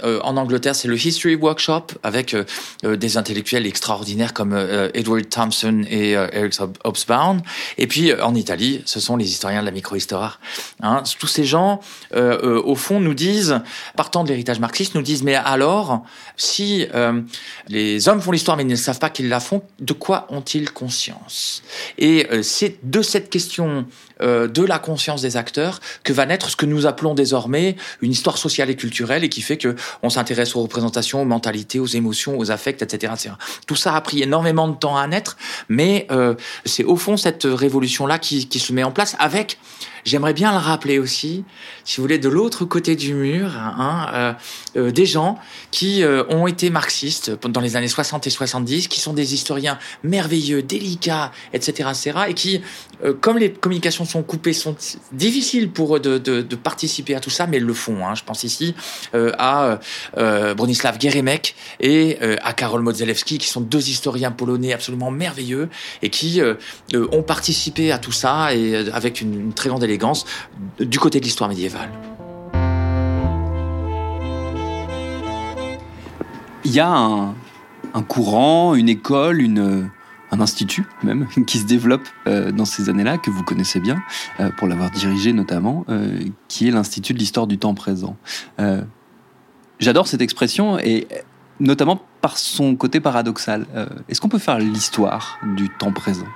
en 0.04 0.38
Angleterre, 0.38 0.76
c'est 0.76 0.88
le 0.88 1.04
History 1.04 1.34
Workshop 1.34 1.88
avec 2.04 2.36
des 2.84 3.18
intellectuels 3.18 3.66
extraordinaires 3.66 4.34
comme 4.34 4.54
Edward 4.94 5.28
Thompson 5.30 5.84
et 5.90 6.12
Eric 6.12 6.54
Hobsbawm. 6.84 7.42
Et 7.80 7.88
puis 7.88 8.14
en 8.14 8.36
Italie, 8.36 8.84
ce 8.86 9.00
sont 9.00 9.18
les 9.18 9.26
historiens 9.26 9.62
de 9.62 9.66
la 9.66 9.72
microhistoire. 9.72 10.40
Hein. 10.84 11.02
Tous 11.18 11.28
ces 11.28 11.44
gens, 11.44 11.80
au 12.14 12.76
fond, 12.76 13.00
nous 13.00 13.16
disent, 13.16 13.62
partant 13.96 14.24
de 14.24 14.30
l'héritage 14.30 14.60
marxiste, 14.60 14.94
nous 14.94 15.02
disent 15.02 15.24
mais 15.24 15.36
alors, 15.56 16.04
si 16.36 16.86
euh, 16.94 17.22
les 17.70 18.10
hommes 18.10 18.20
font 18.20 18.32
l'histoire 18.32 18.58
mais 18.58 18.64
ils 18.64 18.68
ne 18.68 18.76
savent 18.76 19.00
pas 19.00 19.10
qu'ils 19.10 19.30
la 19.30 19.40
font, 19.40 19.64
de 19.80 19.94
quoi 19.94 20.28
ont-ils 20.30 20.70
conscience? 20.70 21.64
Et 21.98 22.28
euh, 22.30 22.44
c'est 22.44 22.78
de 22.84 23.02
cette 23.02 23.30
question 23.30 23.86
euh, 24.22 24.48
de 24.48 24.64
la 24.64 24.80
conscience 24.80 25.22
des 25.22 25.38
acteurs 25.38 25.80
que 26.04 26.14
va 26.14 26.26
naître 26.26 26.50
ce 26.50 26.56
que 26.56 26.66
nous 26.66 26.86
appelons 26.86 27.14
désormais 27.14 27.76
une 28.02 28.12
histoire 28.12 28.38
sociale 28.38 28.70
et 28.70 28.76
culturelle 28.76 29.24
et 29.24 29.30
qui 29.30 29.42
fait 29.42 29.58
que 29.58 29.76
on 30.04 30.10
s'intéresse 30.10 30.56
aux 30.56 30.62
représentations, 30.62 31.22
aux 31.22 31.26
mentalités, 31.26 31.80
aux 31.80 31.86
émotions, 31.86 32.38
aux 32.38 32.52
affects, 32.52 32.82
etc.. 32.82 33.14
Tout 33.68 33.76
ça 33.76 33.96
a 33.96 34.02
pris 34.02 34.22
énormément 34.22 34.68
de 34.68 34.76
temps 34.76 34.98
à 34.98 35.08
naître, 35.08 35.38
mais 35.70 36.08
c'est 36.66 36.84
au 36.84 36.96
fond 36.96 37.18
cette 37.18 37.44
révolution-là 37.46 38.20
qui, 38.20 38.48
se 38.60 38.74
met 38.74 38.84
en 38.84 38.92
place 38.92 39.16
avec 39.20 39.58
J'aimerais 40.06 40.34
bien 40.34 40.52
le 40.52 40.60
rappeler 40.60 41.00
aussi, 41.00 41.44
si 41.84 41.98
vous 41.98 42.04
voulez, 42.04 42.20
de 42.20 42.30
l'autre 42.30 42.64
côté 42.64 42.96
du 42.96 43.16
mur, 43.16 43.58
hein, 43.58 44.08
euh, 44.14 44.34
euh, 44.78 44.92
des 44.92 45.08
gens 45.08 45.40
qui 45.72 46.04
euh, 46.04 46.24
ont 46.30 46.46
été 46.46 46.70
marxistes 46.70 47.32
dans 47.48 47.60
les 47.60 47.76
années 47.76 47.88
60 47.88 48.28
et 48.28 48.30
70, 48.30 48.88
qui 48.88 49.00
sont 49.00 49.14
des 49.14 49.34
historiens 49.34 49.80
merveilleux, 50.04 50.62
délicats, 50.62 51.32
etc., 51.54 51.90
etc., 51.90 52.20
et 52.28 52.34
qui, 52.36 52.62
comme 53.20 53.40
les 53.40 53.52
communications 53.52 54.05
sont 54.06 54.24
coupées, 54.24 54.54
sont 54.54 54.76
difficiles 55.12 55.72
pour 55.72 55.96
eux 55.96 56.00
de, 56.00 56.56
participer 56.56 57.16
à 57.16 57.20
tout 57.20 57.30
ça, 57.30 57.48
mais 57.48 57.58
ils 57.58 57.64
le 57.64 57.74
font. 57.74 58.06
Hein. 58.06 58.16
Je 58.16 58.24
pense 58.24 58.44
ici 58.44 58.76
à 59.14 59.80
Bronislaw 60.16 61.00
Geremek 61.00 61.56
et 61.80 62.18
à 62.42 62.54
Karol 62.54 62.82
Modzelewski, 62.82 63.38
qui 63.38 63.48
sont 63.48 63.62
deux 63.62 63.90
historiens 63.90 64.32
polonais 64.32 64.74
absolument 64.74 65.12
merveilleux 65.12 65.70
et 66.02 66.10
qui 66.10 66.42
ont 66.94 67.24
participé 67.24 67.92
à 67.92 67.98
tout 67.98 68.12
ça 68.12 68.56
et 68.56 68.76
avec 68.92 69.22
une 69.22 69.54
très 69.54 69.70
grande 69.70 69.84
élégance 69.84 70.26
du 70.80 71.00
côté 71.00 71.20
de 71.20 71.26
l'histoire 71.26 71.50
médiévale. 71.50 71.90
Il 76.66 76.74
y 76.74 76.80
a 76.80 76.90
un, 76.90 78.04
courant, 78.08 78.74
une 78.74 78.90
école, 78.90 79.40
une, 79.40 79.92
un 80.32 80.40
institut 80.40 80.86
même, 81.04 81.28
qui 81.48 81.60
se 81.60 81.66
développe 81.66 82.08
euh, 82.28 82.52
dans 82.52 82.66
ces 82.66 82.90
années-là, 82.90 83.18
que 83.18 83.30
vous 83.30 83.44
connaissez 83.44 83.80
bien, 83.80 84.02
euh, 84.40 84.50
pour 84.58 84.68
l'avoir 84.68 84.92
dirigé 84.92 85.34
notamment, 85.34 85.86
euh, 85.90 86.20
qui 86.48 86.68
est 86.68 86.72
l'Institut 86.72 87.14
de 87.14 87.20
l'histoire 87.20 87.48
du 87.48 87.58
temps 87.58 87.74
présent. 87.74 88.18
J'adore 89.78 90.08
cette 90.08 90.22
expression 90.22 90.80
et 90.80 91.06
notamment 91.60 92.02
par 92.22 92.38
son 92.38 92.78
côté 92.78 93.02
paradoxal. 93.02 93.66
Est-ce 94.08 94.22
qu'on 94.22 94.30
peut 94.30 94.40
faire 94.40 94.58
l'histoire 94.58 95.38
du 95.58 95.68
temps 95.68 95.92
présent? 95.92 96.28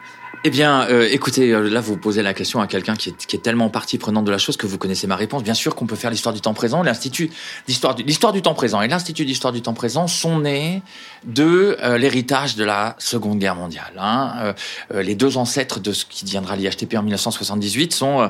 Eh 0.46 0.52
bien, 0.52 0.88
euh, 0.90 1.06
écoutez, 1.12 1.52
euh, 1.52 1.70
là 1.70 1.82
vous 1.82 1.98
posez 1.98 2.22
la 2.22 2.34
question 2.34 2.62
à 2.62 2.68
quelqu'un 2.68 2.96
qui 2.96 3.10
est, 3.10 3.44
tellement 3.44 3.70
partie 3.70 3.98
prenante 3.98 4.24
de 4.24 4.32
la 4.32 4.38
chose 4.38 4.56
que 4.56 4.68
vous 4.68 4.78
connaissez 4.78 5.06
ma 5.06 5.18
réponse. 5.18 5.44
Bien 5.44 5.54
sûr 5.54 5.76
qu'on 5.76 5.86
peut 5.86 5.98
faire 5.98 6.12
l'histoire 6.12 6.34
du 6.34 6.40
temps 6.40 6.54
présent. 6.54 6.82
L'institut 6.82 7.30
d'histoire 7.68 7.94
du, 7.94 8.04
du 8.06 8.42
temps 8.42 8.54
présent 8.54 8.82
et 8.82 8.88
l'institut 8.88 9.26
d'histoire 9.26 9.52
du 9.52 9.62
temps 9.62 9.74
présent 9.74 10.08
sont 10.08 10.40
nés 10.40 10.82
de 11.26 11.78
euh, 11.82 11.98
l'héritage 11.98 12.56
de 12.56 12.64
la 12.64 12.96
Seconde 13.00 13.40
Guerre 13.40 13.56
mondiale. 13.56 13.92
Hein. 14.00 14.54
les 14.94 15.16
deux 15.16 15.36
ancêtres 15.38 15.82
de 15.82 15.92
ce 15.92 16.06
qui 16.06 16.24
deviendra 16.24 16.56
l'IHTP 16.56 16.96
en 16.96 17.04
1978 17.04 17.94
sont 17.94 18.30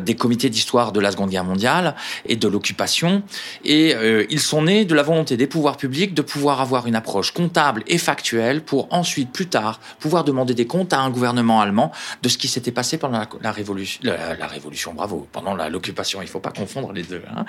des 0.00 0.14
comités 0.14 0.50
d'histoire 0.50 0.92
de 0.92 1.00
la 1.00 1.12
Seconde 1.12 1.30
Guerre 1.30 1.44
mondiale 1.44 1.94
et 2.26 2.36
de 2.36 2.48
l'occupation, 2.48 3.22
et 3.64 3.94
ils 4.30 4.40
sont 4.40 4.62
nés 4.62 4.84
de 4.84 4.94
la 4.94 5.02
volonté 5.02 5.36
des 5.36 5.46
pouvoirs 5.46 5.76
publics 5.76 6.14
de 6.14 6.22
pouvoir 6.22 6.60
avoir 6.60 6.86
une 6.86 6.94
approche 6.94 7.32
comptable 7.32 7.82
et 7.86 7.98
factuelle 7.98 8.62
pour 8.62 8.88
ensuite, 8.90 9.30
plus 9.32 9.46
tard, 9.46 9.80
pouvoir 9.98 10.24
demander 10.24 10.54
des 10.54 10.66
comptes 10.66 10.92
à 10.92 11.00
un 11.00 11.10
gouvernement 11.10 11.35
allemand 11.36 11.92
de 12.22 12.28
ce 12.28 12.38
qui 12.38 12.48
s'était 12.48 12.72
passé 12.72 12.98
pendant 12.98 13.22
la, 13.40 13.52
révolution, 13.52 14.00
la, 14.02 14.46
révolution, 14.46 14.94
bravo, 14.94 15.26
pendant 15.32 15.54
l'occupation. 15.68 16.22
Il 16.22 16.28
faut 16.28 16.40
pas 16.40 16.50
confondre 16.50 16.92
les 16.92 17.02
deux. 17.02 17.22
Hein. 17.34 17.44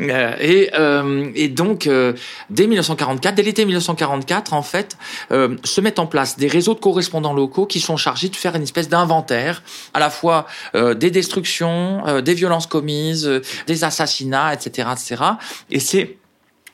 Euh, 0.00 0.36
et, 0.40 0.70
euh, 0.74 1.30
et, 1.34 1.48
donc, 1.48 1.86
euh, 1.86 2.12
dès 2.50 2.66
1944, 2.66 3.34
dès 3.34 3.42
l'été 3.42 3.64
1944, 3.64 4.52
en 4.52 4.62
fait, 4.62 4.96
se 5.30 5.80
mettent 5.80 5.98
en 5.98 6.06
place 6.06 6.36
des 6.36 6.48
réseaux 6.48 6.74
de 6.74 6.80
correspondants 6.80 7.34
locaux 7.34 7.66
qui 7.66 7.80
sont 7.80 7.96
chargés 7.96 8.28
de 8.28 8.36
faire 8.36 8.54
une 8.56 8.62
espèce 8.62 8.88
d'inventaire, 8.88 9.62
à 9.94 10.00
la 10.00 10.10
fois 10.10 10.46
des 10.74 11.10
destructions, 11.10 12.20
des 12.20 12.34
violences 12.34 12.66
commises, 12.66 13.28
des 13.66 13.84
assassinats, 13.84 14.54
etc., 14.54 14.88
etc. 14.92 15.22
Et 15.70 15.80
c'est 15.80 16.16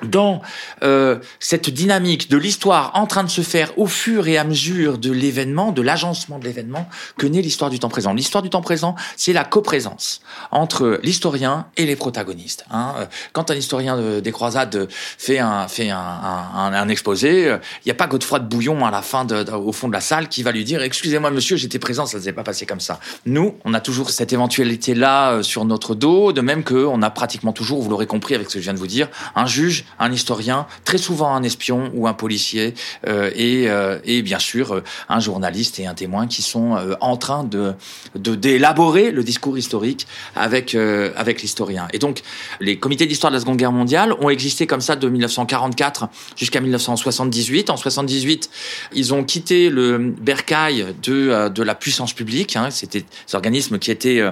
dans 0.02 0.42
euh, 0.82 1.18
cette 1.40 1.70
dynamique 1.70 2.30
de 2.30 2.36
l'histoire 2.36 2.92
en 2.94 3.06
train 3.06 3.24
de 3.24 3.30
se 3.30 3.40
faire 3.40 3.76
au 3.78 3.86
fur 3.86 4.28
et 4.28 4.38
à 4.38 4.44
mesure 4.44 4.98
de 4.98 5.10
l'événement, 5.10 5.72
de 5.72 5.82
l'agencement 5.82 6.38
de 6.38 6.44
l'événement, 6.44 6.88
que 7.16 7.26
naît 7.26 7.42
l'histoire 7.42 7.70
du 7.70 7.78
temps 7.78 7.88
présent. 7.88 8.12
L'histoire 8.12 8.42
du 8.42 8.50
temps 8.50 8.60
présent, 8.60 8.94
c'est 9.16 9.32
la 9.32 9.44
coprésence 9.44 10.20
entre 10.50 11.00
l'historien 11.02 11.66
et 11.76 11.86
les 11.86 11.96
protagonistes. 11.96 12.64
Hein. 12.70 12.94
Quand 13.32 13.50
un 13.50 13.54
historien 13.54 14.20
des 14.20 14.32
croisades 14.32 14.88
fait 14.90 15.38
un 15.38 15.68
fait 15.68 15.90
un, 15.90 15.98
un, 15.98 16.72
un 16.72 16.88
exposé, 16.88 17.44
il 17.44 17.86
n'y 17.86 17.92
a 17.92 17.94
pas 17.94 18.06
Godefroy 18.06 18.40
de 18.40 18.46
Bouillon 18.46 18.86
à 18.86 18.90
la 18.90 19.02
fin, 19.02 19.26
au 19.52 19.72
fond 19.72 19.88
de 19.88 19.92
la 19.92 20.00
salle, 20.00 20.28
qui 20.28 20.42
va 20.42 20.52
lui 20.52 20.64
dire 20.64 20.82
"Excusez-moi, 20.82 21.30
monsieur, 21.30 21.56
j'étais 21.56 21.78
présent, 21.78 22.06
ça 22.06 22.18
ne 22.18 22.22
s'est 22.22 22.32
pas 22.32 22.44
passé 22.44 22.66
comme 22.66 22.80
ça." 22.80 23.00
Nous, 23.26 23.56
on 23.64 23.74
a 23.74 23.80
toujours 23.80 24.10
cette 24.10 24.32
éventualité 24.32 24.94
là 24.94 25.32
euh, 25.32 25.42
sur 25.42 25.64
notre 25.64 25.94
dos, 25.94 26.32
de 26.32 26.40
même 26.40 26.64
que 26.64 26.86
on 26.86 27.02
a 27.02 27.10
pratiquement 27.10 27.52
toujours, 27.52 27.82
vous 27.82 27.90
l'aurez 27.90 28.06
compris 28.06 28.34
avec 28.34 28.48
ce 28.48 28.54
que 28.54 28.60
je 28.60 28.64
viens 28.64 28.74
de 28.74 28.78
vous 28.78 28.86
dire, 28.86 29.08
un 29.34 29.46
juge 29.46 29.84
un 29.98 30.12
historien, 30.12 30.66
très 30.84 30.98
souvent 30.98 31.34
un 31.34 31.42
espion 31.42 31.90
ou 31.94 32.06
un 32.06 32.14
policier, 32.14 32.74
euh, 33.06 33.30
et, 33.34 33.68
euh, 33.68 33.98
et, 34.04 34.22
bien 34.22 34.38
sûr 34.38 34.74
euh, 34.74 34.84
un 35.08 35.20
journaliste 35.20 35.78
et 35.78 35.86
un 35.86 35.94
témoin 35.94 36.26
qui 36.26 36.42
sont 36.42 36.76
en 37.00 37.16
train 37.16 37.44
de 37.44 37.74
d'élaborer 38.14 39.10
le 39.10 39.22
discours 39.22 39.56
historique 39.56 40.06
avec 40.34 40.74
avec 40.74 41.42
l'historien. 41.42 41.88
Et 41.92 41.98
donc 41.98 42.22
les 42.60 42.78
comités 42.78 43.06
d'histoire 43.06 43.30
de 43.30 43.36
la 43.36 43.40
Seconde 43.40 43.56
Guerre 43.56 43.72
mondiale 43.72 44.12
ont 44.20 44.30
existé 44.30 44.66
comme 44.66 44.80
ça 44.80 44.96
de 44.96 45.08
1944 45.08 46.08
jusqu'à 46.36 46.60
1978. 46.60 47.70
En 47.70 47.76
78, 47.76 48.50
ils 48.92 49.14
ont 49.14 49.24
quitté 49.24 49.70
le 49.70 49.98
bercail 49.98 50.94
de 51.02 51.48
de 51.48 51.62
la 51.62 51.74
puissance 51.74 52.12
publique. 52.12 52.56
Hein. 52.56 52.70
C'était 52.70 53.00
des 53.00 53.34
organismes 53.34 53.78
qui 53.78 53.90
étaient 53.90 54.22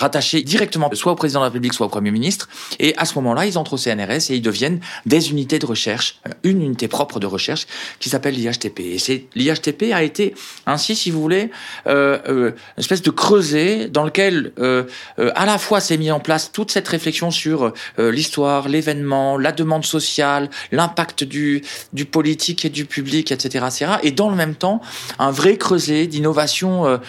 rattachés 0.00 0.42
directement 0.42 0.88
soit 0.98 1.12
au 1.12 1.16
président 1.16 1.40
de 1.40 1.44
la 1.44 1.48
République, 1.48 1.74
soit 1.74 1.86
au 1.86 1.90
Premier 1.90 2.10
ministre. 2.10 2.48
Et 2.78 2.94
à 2.96 3.04
ce 3.04 3.14
moment-là, 3.14 3.46
ils 3.46 3.58
entrent 3.58 3.74
au 3.74 3.76
CNRS 3.76 4.30
et 4.30 4.36
ils 4.36 4.42
deviennent 4.42 4.80
des 5.06 5.30
unités 5.30 5.58
de 5.58 5.66
recherche, 5.66 6.20
euh, 6.26 6.32
une 6.42 6.62
unité 6.62 6.88
propre 6.88 7.20
de 7.20 7.26
recherche 7.26 7.66
qui 8.00 8.08
s'appelle 8.08 8.34
l'IHTP. 8.34 8.80
Et 8.80 9.28
l'IHTP 9.34 9.92
a 9.92 10.02
été 10.02 10.34
ainsi, 10.66 10.96
si 10.96 11.10
vous 11.10 11.20
voulez, 11.20 11.50
euh, 11.86 12.18
euh, 12.28 12.50
une 12.76 12.80
espèce 12.80 13.02
de 13.02 13.10
creuset 13.10 13.88
dans 13.88 14.04
lequel 14.04 14.52
euh, 14.58 14.84
euh, 15.18 15.30
à 15.34 15.46
la 15.46 15.58
fois 15.58 15.80
s'est 15.80 15.96
mis 15.96 16.10
en 16.10 16.20
place 16.20 16.52
toute 16.52 16.70
cette 16.70 16.88
réflexion 16.88 17.30
sur 17.30 17.72
euh, 17.98 18.10
l'histoire, 18.10 18.68
l'événement, 18.68 19.38
la 19.38 19.52
demande 19.52 19.84
sociale, 19.84 20.50
l'impact 20.72 21.24
du 21.24 21.62
du 21.92 22.04
politique 22.04 22.64
et 22.64 22.70
du 22.70 22.84
public, 22.84 23.32
etc., 23.32 23.64
etc. 23.66 23.92
Et 24.02 24.12
dans 24.12 24.30
le 24.30 24.36
même 24.36 24.54
temps, 24.54 24.80
un 25.18 25.30
vrai 25.30 25.56
creuset 25.56 26.06
d'innovation 26.06 27.00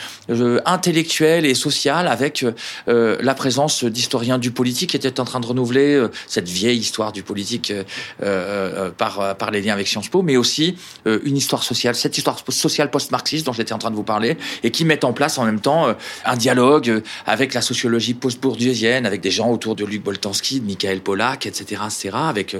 intellectuelle 0.65 1.45
et 1.45 1.53
sociale 1.53 2.07
avec 2.07 2.45
la 2.87 3.35
présence 3.35 3.83
d'historiens 3.83 4.37
du 4.37 4.51
politique 4.51 4.91
qui 4.91 4.97
étaient 4.97 5.19
en 5.19 5.25
train 5.25 5.39
de 5.39 5.45
renouveler 5.45 6.07
cette 6.27 6.47
vieille 6.47 6.79
histoire 6.79 7.11
du 7.11 7.23
politique 7.23 7.73
par, 8.97 9.37
par 9.37 9.51
les 9.51 9.61
liens 9.61 9.73
avec 9.73 9.87
Sciences 9.87 10.09
Po, 10.09 10.21
mais 10.21 10.37
aussi 10.37 10.77
une 11.05 11.37
histoire 11.37 11.63
sociale, 11.63 11.95
cette 11.95 12.17
histoire 12.17 12.43
sociale 12.49 12.91
post-marxiste 12.91 13.45
dont 13.45 13.53
j'étais 13.53 13.73
en 13.73 13.77
train 13.77 13.91
de 13.91 13.95
vous 13.95 14.03
parler, 14.03 14.37
et 14.63 14.71
qui 14.71 14.85
met 14.85 15.03
en 15.05 15.13
place 15.13 15.37
en 15.37 15.45
même 15.45 15.61
temps 15.61 15.95
un 16.25 16.37
dialogue 16.37 17.03
avec 17.25 17.53
la 17.53 17.61
sociologie 17.61 18.13
post-bourdieusienne, 18.13 19.05
avec 19.05 19.21
des 19.21 19.31
gens 19.31 19.49
autour 19.49 19.75
de 19.75 19.85
Luc 19.85 20.03
Boltanski, 20.03 20.59
de 20.59 20.65
Michael 20.65 21.01
Pollack, 21.01 21.45
etc., 21.45 21.81
etc., 21.85 22.09
avec 22.13 22.57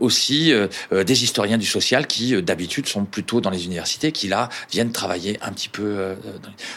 aussi 0.00 0.52
des 0.92 1.24
historiens 1.24 1.58
du 1.58 1.66
social 1.66 2.06
qui, 2.06 2.40
d'habitude, 2.42 2.86
sont 2.86 3.04
plutôt 3.04 3.40
dans 3.40 3.50
les 3.50 3.64
universités, 3.64 4.12
qui 4.12 4.28
là 4.28 4.48
viennent 4.70 4.92
travailler 4.92 5.38
un 5.42 5.52
petit 5.52 5.68
peu. 5.68 6.14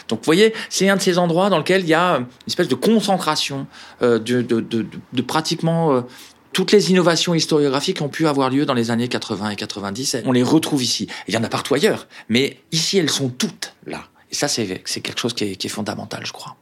Donc, 0.08 0.20
vous 0.20 0.24
voyez, 0.24 0.54
c'est 0.68 0.88
un 0.88 0.96
de 0.96 1.02
ces 1.02 1.18
endroits 1.18 1.50
dans 1.50 1.58
lequel 1.58 1.82
il 1.82 1.88
y 1.88 1.94
a 1.94 2.16
une 2.16 2.26
espèce 2.46 2.68
de 2.68 2.74
concentration 2.74 3.66
de 4.00 5.22
pratiquement 5.26 6.04
toutes 6.52 6.72
les 6.72 6.90
innovations 6.90 7.34
historiographiques 7.34 8.02
ont 8.02 8.08
pu 8.08 8.26
avoir 8.26 8.50
lieu 8.50 8.66
dans 8.66 8.74
les 8.74 8.90
années 8.90 9.08
80 9.08 9.50
et 9.50 9.56
90. 9.56 10.18
On 10.26 10.32
les 10.32 10.42
retrouve 10.42 10.82
ici. 10.82 11.08
Il 11.28 11.34
y 11.34 11.36
en 11.36 11.44
a 11.44 11.48
partout 11.48 11.74
ailleurs, 11.74 12.06
mais 12.28 12.58
ici, 12.72 12.98
elles 12.98 13.10
sont 13.10 13.28
toutes 13.28 13.74
là. 13.86 14.04
Et 14.30 14.34
ça, 14.34 14.48
c'est 14.48 14.80
quelque 14.84 15.18
chose 15.18 15.34
qui 15.34 15.44
est, 15.44 15.68
fondamental, 15.68 16.24
je 16.24 16.32
crois. 16.32 16.56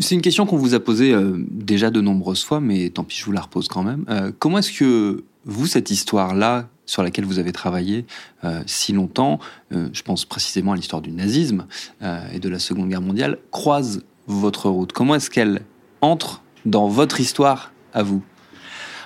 C'est 0.00 0.14
une 0.14 0.20
question 0.20 0.46
qu'on 0.46 0.58
vous 0.58 0.74
a 0.74 0.80
posée 0.80 1.12
euh, 1.12 1.36
déjà 1.50 1.90
de 1.90 2.00
nombreuses 2.00 2.44
fois, 2.44 2.60
mais 2.60 2.90
tant 2.90 3.04
pis, 3.04 3.16
je 3.18 3.24
vous 3.24 3.32
la 3.32 3.40
repose 3.40 3.68
quand 3.68 3.82
même. 3.82 4.04
Euh, 4.08 4.30
comment 4.38 4.58
est-ce 4.58 4.72
que 4.72 5.24
vous, 5.44 5.66
cette 5.66 5.90
histoire-là, 5.90 6.68
sur 6.84 7.02
laquelle 7.02 7.24
vous 7.24 7.38
avez 7.38 7.52
travaillé 7.52 8.04
euh, 8.44 8.62
si 8.66 8.92
longtemps, 8.92 9.40
je 9.70 10.02
pense 10.02 10.24
précisément 10.24 10.72
à 10.72 10.76
l'histoire 10.76 11.02
du 11.02 11.10
nazisme 11.10 11.66
et 12.32 12.38
de 12.38 12.48
la 12.48 12.58
Seconde 12.58 12.88
Guerre 12.88 13.00
mondiale, 13.00 13.38
croise 13.50 14.02
votre 14.26 14.68
route? 14.68 14.92
Comment 14.92 15.14
est-ce 15.14 15.30
qu'elle 15.30 15.62
entre 16.00 16.42
dans 16.64 16.88
votre 16.88 17.20
histoire 17.20 17.72
à 17.92 18.02
vous? 18.02 18.22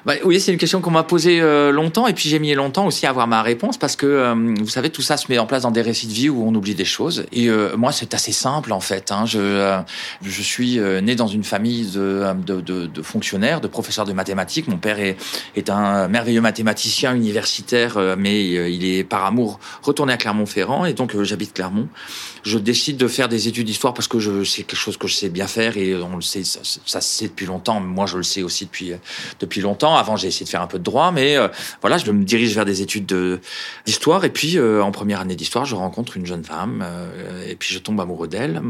Bah, 0.07 0.15
oui, 0.25 0.41
c'est 0.41 0.53
une 0.53 0.59
question 0.59 0.81
qu'on 0.81 0.91
m'a 0.91 1.03
posée 1.03 1.41
euh, 1.41 1.71
longtemps 1.71 2.07
et 2.07 2.15
puis 2.15 2.29
j'ai 2.29 2.39
mis 2.39 2.55
longtemps 2.55 2.87
aussi 2.87 3.07
à 3.07 3.11
avoir 3.11 3.27
ma 3.27 3.43
réponse 3.43 3.77
parce 3.77 3.97
que 3.97 4.07
euh, 4.07 4.55
vous 4.59 4.69
savez 4.69 4.91
tout 4.91 5.03
ça 5.03 5.17
se 5.17 5.27
met 5.29 5.39
en 5.39 5.47
place 5.47 5.63
dans 5.63 5.71
des 5.71 5.83
récits 5.83 6.07
de 6.07 6.13
vie 6.13 6.29
où 6.31 6.43
on 6.47 6.55
oublie 6.55 6.75
des 6.75 6.85
choses 6.85 7.27
et 7.33 7.49
euh, 7.49 7.77
moi 7.77 7.93
c'est 7.93 8.15
assez 8.15 8.33
simple 8.33 8.73
en 8.73 8.81
fait. 8.81 9.13
Hein. 9.13 9.25
Je 9.27 10.43
suis 10.43 10.79
né 10.79 11.15
dans 11.15 11.27
une 11.27 11.45
famille 11.45 11.91
de, 11.93 13.03
fonctionnaires, 13.03 13.61
de 13.61 13.69
professeurs 13.69 14.07
de 14.07 14.13
mathématiques. 14.13 14.69
Mon 14.69 14.79
père 14.79 14.99
est 14.99 15.71
un 15.71 16.09
merveilleux 16.09 16.41
mathématicien 16.41 17.15
universitaire, 17.15 17.99
mais 18.17 18.73
il 18.73 18.85
est 18.85 19.05
par 19.05 19.25
amour 19.25 19.61
retourné 19.83 20.13
à 20.13 20.17
Clermont-Ferrand 20.17 20.85
et 20.85 20.95
donc 20.95 21.21
j'habite 21.23 21.53
Clermont. 21.55 21.89
Je 22.43 22.59
décide 22.59 22.97
de 22.97 23.07
faire 23.07 23.29
des 23.29 23.49
études 23.49 23.67
d'histoire 23.67 23.93
parce 23.93 24.09
que 24.09 24.45
c'est 24.45 24.63
quelque 24.63 24.79
chose 24.79 24.97
que 24.97 25.07
je 25.07 25.15
sais 25.15 25.29
bien 25.29 25.47
faire 25.47 25.77
et 25.77 25.95
on 25.95 26.17
le 26.17 26.23
sait 26.23 26.45
ça, 26.45 26.61
ça 26.63 27.01
se 27.01 27.19
sait 27.19 27.29
depuis 27.29 27.47
longtemps. 27.47 27.81
Moi 27.81 28.07
je 28.07 28.17
le 28.17 28.23
sais 28.23 28.43
aussi 28.43 28.65
depuis 28.65 28.93
depuis 29.41 29.61
longtemps 29.61 29.90
avant, 29.97 30.17
j'ai 30.17 30.29
essayé 30.29 30.45
de 30.45 30.51
faire 30.51 30.63
un 30.63 30.67
peu 30.67 30.79
de 30.79 30.85
droit, 30.85 31.13
mais 31.13 31.37
euh, 31.37 31.49
voilà, 31.81 31.99
je 31.99 32.11
me 32.11 32.25
dirige 32.25 32.55
vers 32.55 32.65
des 32.65 32.83
études 32.83 33.41
d'histoire. 33.87 34.25
Et 34.25 34.31
puis, 34.31 34.59
euh, 34.59 34.83
en 34.83 34.91
première 34.91 35.21
année 35.21 35.37
d'histoire, 35.37 35.65
je 35.65 35.75
rencontre 35.75 36.17
une 36.17 36.27
jeune 36.27 36.45
femme, 36.45 36.83
euh, 36.85 37.49
et 37.49 37.57
puis 37.57 37.73
je 37.73 37.79
tombe 37.79 38.01
amoureux 38.01 38.29
d'elle. 38.29 38.63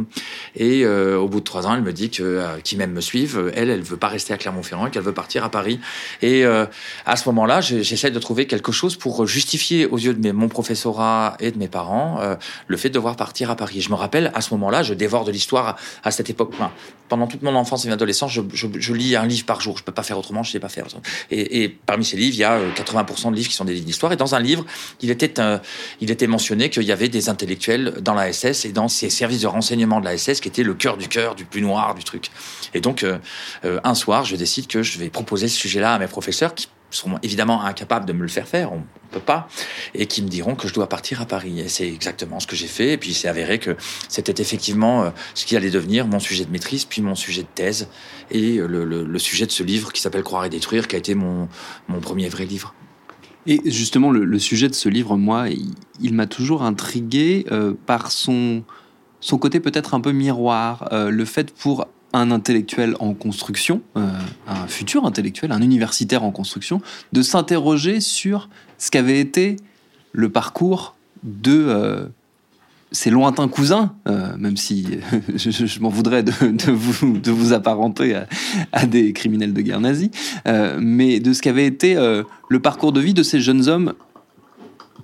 Et 0.56 0.86
au 0.86 1.28
bout 1.28 1.40
de 1.40 1.44
trois 1.44 1.66
ans, 1.66 1.74
elle 1.74 1.82
me 1.82 1.92
dit 1.92 2.10
que 2.10 2.58
qui 2.62 2.76
même 2.76 2.92
me 2.92 3.00
suivent, 3.00 3.52
elle, 3.54 3.70
elle 3.70 3.82
veut 3.82 3.96
pas 3.96 4.08
rester 4.08 4.32
à 4.32 4.36
Clermont-Ferrand 4.36 4.90
qu'elle 4.90 5.02
veut 5.02 5.14
partir 5.14 5.44
à 5.44 5.50
Paris. 5.50 5.80
Et 6.22 6.44
à 6.44 7.16
ce 7.16 7.28
moment-là, 7.28 7.60
j'essaie 7.60 8.10
de 8.10 8.18
trouver 8.18 8.46
quelque 8.46 8.72
chose 8.72 8.96
pour 8.96 9.26
justifier 9.26 9.86
aux 9.86 9.98
yeux 9.98 10.14
de 10.14 10.20
mes, 10.20 10.32
mon 10.32 10.48
professorat 10.48 11.36
et 11.40 11.50
de 11.50 11.58
mes 11.58 11.68
parents 11.68 12.20
le 12.66 12.76
fait 12.76 12.88
de 12.88 12.94
devoir 12.94 13.16
partir 13.16 13.50
à 13.50 13.56
Paris. 13.56 13.80
je 13.80 13.90
me 13.90 13.94
rappelle, 13.94 14.30
à 14.34 14.40
ce 14.40 14.52
moment-là, 14.54 14.82
je 14.82 14.94
dévore 14.94 15.24
de 15.24 15.32
l'histoire 15.32 15.76
à 16.02 16.10
cette 16.10 16.30
époque. 16.30 16.50
Enfin, 16.54 16.70
pendant 17.10 17.26
toute 17.26 17.42
mon 17.42 17.54
enfance 17.56 17.84
et 17.84 17.88
mon 17.88 17.94
adolescence, 17.94 18.32
je, 18.32 18.92
lis 18.94 19.16
un 19.16 19.26
livre 19.26 19.44
par 19.44 19.60
jour. 19.60 19.76
Je 19.76 19.82
peux 19.82 19.92
pas 19.92 20.04
faire 20.04 20.16
autrement, 20.16 20.42
je 20.42 20.52
sais 20.52 20.60
pas 20.60 20.68
faire. 20.68 20.86
Et, 21.30 21.62
et, 21.62 21.68
parmi 21.68 22.04
ces 22.04 22.16
livres, 22.16 22.34
il 22.34 22.40
y 22.40 22.44
a 22.44 22.58
80% 22.58 23.26
euh, 23.26 23.30
de 23.30 23.36
livres 23.36 23.48
qui 23.48 23.54
sont 23.54 23.64
des 23.64 23.74
livres 23.74 23.84
d'histoire. 23.84 24.12
Et 24.12 24.16
dans 24.16 24.34
un 24.34 24.40
livre, 24.40 24.64
il 25.02 25.10
était, 25.10 25.40
euh, 25.40 25.58
il 26.00 26.10
était 26.10 26.28
mentionné 26.28 26.70
qu'il 26.70 26.84
y 26.84 26.92
avait 26.92 27.08
des 27.08 27.28
intellectuels 27.28 27.94
dans 28.00 28.14
la 28.14 28.32
SS 28.32 28.64
et 28.64 28.72
dans 28.72 28.88
ces 28.88 29.10
services 29.10 29.40
de 29.40 29.48
renseignement 29.48 30.00
de 30.00 30.04
la 30.04 30.16
SS 30.16 30.40
qui 30.40 30.48
étaient 30.48 30.62
le 30.62 30.74
cœur 30.74 30.96
du 30.96 31.08
cœur, 31.08 31.34
du 31.34 31.44
plus 31.44 31.62
noir 31.62 31.94
du 31.96 32.04
truc. 32.04 32.30
Et 32.74 32.80
donc, 32.80 33.02
euh, 33.02 33.18
un 33.82 33.94
soir, 33.94 34.24
je 34.24 34.36
décide 34.36 34.68
que 34.68 34.82
je 34.82 34.98
vais 34.98 35.10
proposer 35.10 35.48
ce 35.48 35.58
sujet-là 35.58 35.94
à 35.94 35.98
mes 35.98 36.06
professeurs 36.06 36.54
qui 36.54 36.68
seront 36.90 37.18
évidemment 37.22 37.62
incapables 37.62 38.06
de 38.06 38.12
me 38.12 38.22
le 38.22 38.28
faire 38.28 38.48
faire, 38.48 38.72
on 38.72 38.82
peut 39.10 39.20
pas, 39.20 39.48
et 39.94 40.06
qui 40.06 40.22
me 40.22 40.28
diront 40.28 40.54
que 40.54 40.68
je 40.68 40.74
dois 40.74 40.88
partir 40.88 41.20
à 41.20 41.26
Paris. 41.26 41.60
Et 41.60 41.68
c'est 41.68 41.88
exactement 41.88 42.40
ce 42.40 42.46
que 42.46 42.56
j'ai 42.56 42.66
fait. 42.66 42.92
Et 42.92 42.98
puis 42.98 43.14
c'est 43.14 43.28
avéré 43.28 43.58
que 43.58 43.76
c'était 44.08 44.40
effectivement 44.40 45.04
euh, 45.04 45.10
ce 45.34 45.44
qui 45.44 45.56
allait 45.56 45.70
devenir 45.70 46.06
mon 46.06 46.20
sujet 46.20 46.44
de 46.44 46.50
maîtrise, 46.50 46.84
puis 46.84 47.02
mon 47.02 47.14
sujet 47.14 47.42
de 47.42 47.48
thèse, 47.54 47.88
et 48.30 48.56
le, 48.56 48.84
le, 48.84 49.18
sujet 49.18 49.46
de 49.46 49.52
ce 49.52 49.62
livre 49.62 49.92
qui 49.92 50.00
s'appelle 50.00 50.22
Croire 50.22 50.44
et 50.44 50.48
détruire, 50.48 50.88
qui 50.88 50.96
a 50.96 50.98
été 50.98 51.14
mon, 51.14 51.48
premier 52.00 52.28
vrai 52.28 52.44
livre. 52.44 52.74
Et 53.46 53.60
justement, 53.64 54.10
le, 54.10 54.38
sujet 54.38 54.68
de 54.68 54.74
ce 54.74 54.88
livre, 54.88 55.16
moi, 55.16 55.48
il, 55.48 55.74
il 56.00 56.14
m'a 56.14 56.26
toujours 56.26 56.62
intrigué 56.62 57.46
euh, 57.50 57.74
par 57.86 58.12
son, 58.12 58.62
son 59.20 59.38
côté 59.38 59.60
peut-être 59.60 59.94
un 59.94 60.00
peu 60.00 60.12
miroir, 60.12 60.88
euh, 60.92 61.10
le 61.10 61.24
fait 61.24 61.52
pour 61.52 61.86
un 62.12 62.30
intellectuel 62.30 62.96
en 63.00 63.14
construction, 63.14 63.82
euh, 63.96 64.08
un 64.46 64.66
futur 64.66 65.06
intellectuel, 65.06 65.52
un 65.52 65.62
universitaire 65.62 66.24
en 66.24 66.30
construction, 66.30 66.80
de 67.12 67.22
s'interroger 67.22 68.00
sur 68.00 68.48
ce 68.78 68.90
qu'avait 68.90 69.20
été 69.20 69.56
le 70.12 70.28
parcours 70.28 70.96
de 71.22 71.66
euh, 71.68 72.06
ses 72.92 73.10
lointains 73.10 73.48
cousins, 73.48 73.94
euh, 74.08 74.36
même 74.36 74.56
si 74.56 74.86
je, 75.34 75.80
m'en 75.80 75.88
voudrais 75.88 76.22
de, 76.22 76.32
vous, 76.70 77.18
de 77.18 77.30
vous 77.30 77.52
apparenter 77.52 78.14
à, 78.14 78.26
à, 78.72 78.86
des 78.86 79.12
criminels 79.12 79.52
de 79.52 79.60
guerre 79.60 79.80
nazis, 79.80 80.10
euh, 80.46 80.78
mais 80.80 81.20
de 81.20 81.32
ce 81.32 81.42
qu'avait 81.42 81.66
été 81.66 81.96
euh, 81.96 82.22
le 82.48 82.60
parcours 82.60 82.92
de 82.92 83.00
vie 83.00 83.14
de 83.14 83.22
ces 83.22 83.40
jeunes 83.40 83.68
hommes 83.68 83.94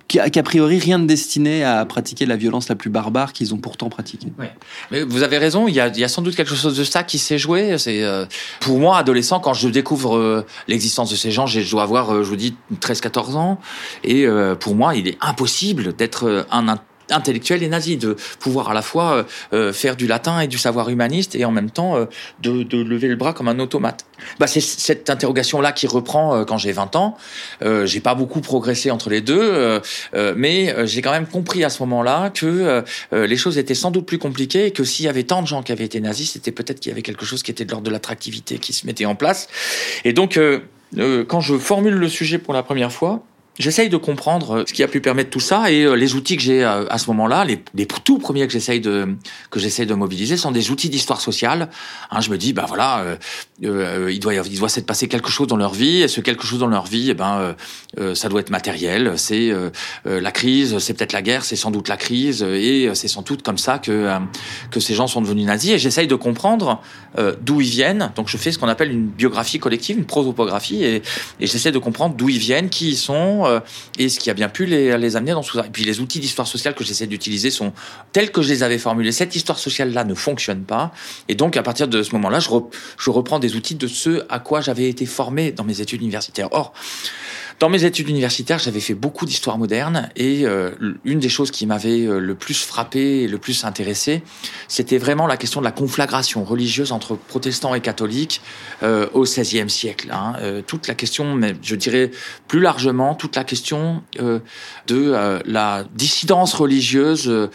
qui, 0.07 0.19
a 0.19 0.43
priori 0.43 0.79
rien 0.79 0.99
de 0.99 1.05
destiné 1.05 1.63
à 1.63 1.85
pratiquer 1.85 2.25
la 2.25 2.35
violence 2.35 2.69
la 2.69 2.75
plus 2.75 2.89
barbare 2.89 3.33
qu'ils 3.33 3.53
ont 3.53 3.57
pourtant 3.57 3.89
pratiquée. 3.89 4.31
Ouais. 4.39 4.51
Mais 4.91 5.03
vous 5.03 5.23
avez 5.23 5.37
raison, 5.37 5.67
il 5.67 5.75
y, 5.75 5.79
a, 5.79 5.87
y 5.87 6.03
a 6.03 6.07
sans 6.07 6.21
doute 6.21 6.35
quelque 6.35 6.55
chose 6.55 6.77
de 6.77 6.83
ça 6.83 7.03
qui 7.03 7.17
s'est 7.17 7.37
joué. 7.37 7.77
C'est 7.77 8.03
euh, 8.03 8.25
pour 8.59 8.79
moi 8.79 8.97
adolescent 8.97 9.39
quand 9.39 9.53
je 9.53 9.69
découvre 9.69 10.17
euh, 10.17 10.45
l'existence 10.67 11.09
de 11.09 11.15
ces 11.15 11.31
gens, 11.31 11.45
je 11.45 11.69
dois 11.69 11.83
avoir, 11.83 12.13
euh, 12.13 12.23
je 12.23 12.29
vous 12.29 12.35
dis, 12.35 12.55
13-14 12.79 13.35
ans, 13.35 13.59
et 14.03 14.25
euh, 14.25 14.55
pour 14.55 14.75
moi, 14.75 14.95
il 14.95 15.07
est 15.07 15.17
impossible 15.21 15.95
d'être 15.95 16.45
un 16.51 16.67
intellectuel 17.11 17.63
et 17.63 17.69
nazi, 17.69 17.97
de 17.97 18.15
pouvoir 18.39 18.69
à 18.69 18.73
la 18.73 18.81
fois 18.81 19.25
euh, 19.53 19.73
faire 19.73 19.95
du 19.95 20.07
latin 20.07 20.39
et 20.39 20.47
du 20.47 20.57
savoir 20.57 20.89
humaniste 20.89 21.35
et 21.35 21.45
en 21.45 21.51
même 21.51 21.71
temps 21.71 21.97
euh, 21.97 22.05
de, 22.41 22.63
de, 22.63 22.81
lever 22.81 23.07
le 23.07 23.15
bras 23.15 23.33
comme 23.33 23.47
un 23.47 23.59
automate. 23.59 24.05
Bah, 24.39 24.47
c'est 24.47 24.61
cette 24.61 25.09
interrogation-là 25.09 25.71
qui 25.71 25.87
reprend 25.87 26.35
euh, 26.35 26.45
quand 26.45 26.57
j'ai 26.57 26.71
20 26.71 26.95
ans. 26.95 27.17
Euh, 27.61 27.85
j'ai 27.85 27.99
pas 27.99 28.15
beaucoup 28.15 28.41
progressé 28.41 28.91
entre 28.91 29.09
les 29.09 29.21
deux, 29.21 29.39
euh, 29.41 30.33
mais 30.35 30.87
j'ai 30.87 31.01
quand 31.01 31.11
même 31.11 31.27
compris 31.27 31.63
à 31.63 31.69
ce 31.69 31.81
moment-là 31.83 32.29
que 32.29 32.83
les 33.11 33.37
choses 33.37 33.57
étaient 33.57 33.75
sans 33.75 33.91
doute 33.91 34.05
plus 34.05 34.17
compliquées 34.17 34.67
et 34.67 34.71
que 34.71 34.83
s'il 34.83 35.05
y 35.05 35.09
avait 35.09 35.23
tant 35.23 35.41
de 35.41 35.47
gens 35.47 35.63
qui 35.63 35.71
avaient 35.71 35.85
été 35.85 35.99
nazis, 35.99 36.31
c'était 36.31 36.51
peut-être 36.51 36.79
qu'il 36.79 36.89
y 36.89 36.93
avait 36.93 37.01
quelque 37.01 37.25
chose 37.25 37.43
qui 37.43 37.51
était 37.51 37.65
de 37.65 37.71
l'ordre 37.71 37.85
de 37.85 37.91
l'attractivité 37.91 38.57
qui 38.57 38.73
se 38.73 38.85
mettait 38.85 39.05
en 39.05 39.15
place. 39.15 39.47
Et 40.03 40.13
donc, 40.13 40.39
quand 40.95 41.39
je 41.39 41.57
formule 41.57 41.95
le 41.95 42.09
sujet 42.09 42.37
pour 42.37 42.53
la 42.53 42.63
première 42.63 42.91
fois, 42.91 43.23
J'essaye 43.59 43.89
de 43.89 43.97
comprendre 43.97 44.57
euh, 44.57 44.63
ce 44.67 44.73
qui 44.73 44.83
a 44.83 44.87
pu 44.87 45.01
permettre 45.01 45.31
tout 45.31 45.39
ça 45.39 45.71
et 45.71 45.83
euh, 45.83 45.95
les 45.95 46.13
outils 46.13 46.37
que 46.37 46.43
j'ai 46.43 46.63
euh, 46.63 46.85
à 46.89 46.99
ce 46.99 47.07
moment-là, 47.07 47.43
les, 47.43 47.63
les, 47.73 47.87
tout 47.87 48.19
premiers 48.19 48.45
que 48.45 48.53
j'essaye 48.53 48.79
de 48.79 49.15
que 49.49 49.59
j'essaye 49.59 49.87
de 49.87 49.95
mobiliser 49.95 50.37
sont 50.37 50.51
des 50.51 50.69
outils 50.69 50.89
d'histoire 50.89 51.21
sociale. 51.21 51.69
Hein, 52.11 52.21
je 52.21 52.29
me 52.29 52.37
dis, 52.37 52.53
bah 52.53 52.65
voilà, 52.67 52.99
euh, 52.99 53.15
euh, 53.63 54.11
il 54.11 54.19
doit 54.19 54.35
il 54.35 54.59
doit 54.59 54.69
s'être 54.69 54.85
passé 54.85 55.07
quelque 55.07 55.31
chose 55.31 55.47
dans 55.47 55.57
leur 55.57 55.73
vie 55.73 56.03
et 56.03 56.07
ce 56.07 56.21
quelque 56.21 56.45
chose 56.45 56.59
dans 56.59 56.67
leur 56.67 56.85
vie, 56.85 57.09
eh 57.09 57.13
ben 57.15 57.55
euh, 57.99 58.13
ça 58.13 58.29
doit 58.29 58.41
être 58.41 58.51
matériel. 58.51 59.13
C'est 59.17 59.51
la 60.05 60.31
crise, 60.31 60.77
c'est 60.77 60.93
peut-être 60.93 61.13
la 61.13 61.23
guerre, 61.23 61.43
c'est 61.43 61.55
sans 61.55 61.71
doute 61.71 61.87
la 61.87 61.97
crise 61.97 62.43
et 62.43 62.89
c'est 62.93 63.07
sans 63.07 63.23
doute 63.23 63.41
comme 63.41 63.57
ça 63.57 63.79
que 63.79 64.11
que 64.69 64.79
ces 64.79 64.93
gens 64.93 65.07
sont 65.07 65.21
devenus 65.21 65.45
nazis. 65.45 65.71
Et 65.71 65.79
j'essaye 65.79 66.07
de 66.07 66.15
comprendre 66.15 66.81
d'où 67.41 67.61
ils 67.61 67.69
viennent. 67.69 68.11
Donc 68.15 68.27
je 68.27 68.37
fais 68.37 68.51
ce 68.51 68.59
qu'on 68.59 68.67
appelle 68.67 68.91
une 68.91 69.07
biographie 69.07 69.59
collective, 69.59 69.97
une 69.97 70.05
prosopographie 70.05 70.83
et, 70.83 71.01
et 71.39 71.47
j'essaie 71.47 71.71
de 71.71 71.79
comprendre 71.79 72.15
d'où 72.15 72.29
ils 72.29 72.37
viennent, 72.37 72.69
qui 72.69 72.89
ils 72.89 72.97
sont 72.97 73.46
euh, 73.47 73.59
et 73.97 74.09
ce 74.09 74.19
qui 74.19 74.29
a 74.29 74.33
bien 74.33 74.49
pu 74.49 74.65
les, 74.65 75.15
amener 75.15 75.31
dans 75.31 75.43
ça. 75.43 75.65
Et 75.65 75.69
puis 75.69 75.83
les 75.83 75.99
outils 75.99 76.19
d'histoire 76.19 76.47
sociale 76.47 76.75
que 76.75 76.83
j'essaie 76.83 77.07
d'utiliser 77.07 77.51
sont 77.51 77.73
tels 78.11 78.31
que 78.31 78.41
je 78.41 78.49
les 78.49 78.63
avais 78.63 78.77
formulés. 78.77 79.11
Cette 79.11 79.35
histoire 79.35 79.59
sociale-là 79.59 80.03
ne 80.03 80.13
fonctionne 80.13 80.63
pas. 80.63 80.91
Et 81.27 81.35
donc, 81.35 81.57
à 81.57 81.63
partir 81.63 81.87
de 81.87 82.03
ce 82.03 82.13
moment-là, 82.13 82.39
je, 82.39 82.49
re, 82.49 82.69
je 82.97 83.09
reprends 83.09 83.39
des 83.39 83.55
outils 83.55 83.75
de 83.75 83.87
ce 83.87 84.25
à 84.29 84.39
quoi 84.39 84.61
j'avais 84.61 84.89
été 84.89 85.05
formé 85.05 85.51
dans 85.51 85.63
mes 85.63 85.81
études 85.81 86.01
universitaires. 86.01 86.49
Or, 86.51 86.73
Dans 87.59 87.69
mes 87.69 87.85
études 87.85 88.07
universitaires, 88.09 88.59
j'avais 88.59 88.79
fait 88.79 88.93
beaucoup 88.93 89.25
d'histoire 89.25 89.57
moderne 89.57 90.09
et 90.15 90.45
euh, 90.45 90.69
une 91.05 91.19
des 91.19 91.29
choses 91.29 91.49
qui 91.49 91.65
m'avait 91.65 92.05
euh, 92.05 92.19
le 92.19 92.35
plus 92.35 92.63
frappé 92.63 93.23
et 93.23 93.27
le 93.27 93.39
plus 93.39 93.63
intéressé, 93.63 94.21
c'était 94.67 94.99
vraiment 94.99 95.25
la 95.25 95.37
question 95.37 95.59
de 95.59 95.65
la 95.65 95.71
conflagration 95.71 96.43
religieuse 96.43 96.91
entre 96.91 97.15
protestants 97.15 97.73
et 97.73 97.81
catholiques 97.81 98.41
euh, 98.83 99.07
au 99.13 99.23
XVIe 99.23 99.71
siècle. 99.71 100.11
Hein. 100.11 100.33
Euh, 100.39 100.61
toute 100.61 100.87
la 100.87 100.93
question, 100.93 101.33
mais 101.33 101.55
je 101.63 101.75
dirais 101.75 102.11
plus 102.47 102.59
largement, 102.59 103.15
toute 103.15 103.35
la 103.35 103.43
question 103.43 104.03
euh, 104.19 104.37
de 104.85 105.41
la 105.45 105.83
dissidence 105.95 106.53
religieuse 106.53 107.49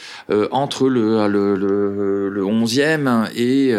entre 0.51 0.89
le, 0.89 1.29
le, 1.29 1.55
le, 1.55 2.29
le 2.29 2.43
11e 2.43 3.31
et 3.37 3.73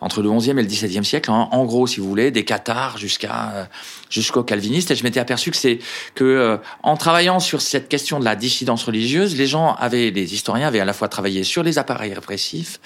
entre 0.00 0.22
le 0.22 0.28
11e 0.30 0.58
et 0.58 0.62
le 0.62 0.68
17e 0.68 1.04
siècle. 1.04 1.30
Hein. 1.30 1.48
En 1.50 1.64
gros, 1.64 1.86
si 1.86 2.00
vous 2.00 2.08
voulez, 2.08 2.30
des 2.30 2.44
cathares 2.44 2.96
jusqu'à 2.96 3.68
jusqu'aux 4.12 4.44
calvinistes. 4.44 4.90
Et 4.90 4.94
je 4.94 5.02
m'étais 5.02 5.18
aperçu 5.18 5.50
que 5.50 5.56
c'est 5.56 5.78
que 6.14 6.24
euh, 6.24 6.56
en 6.82 6.96
travaillant 6.96 7.40
sur 7.40 7.62
cette 7.62 7.88
question 7.88 8.20
de 8.20 8.24
la 8.24 8.36
dissidence 8.36 8.84
religieuse, 8.84 9.36
les 9.36 9.46
gens 9.46 9.74
avaient, 9.74 10.10
les 10.10 10.34
historiens 10.34 10.68
avaient 10.68 10.80
à 10.80 10.84
la 10.84 10.92
fois 10.92 11.08
travaillé 11.08 11.42
sur 11.42 11.62
les 11.62 11.78
appareils 11.78 12.12
répressifs, 12.12 12.80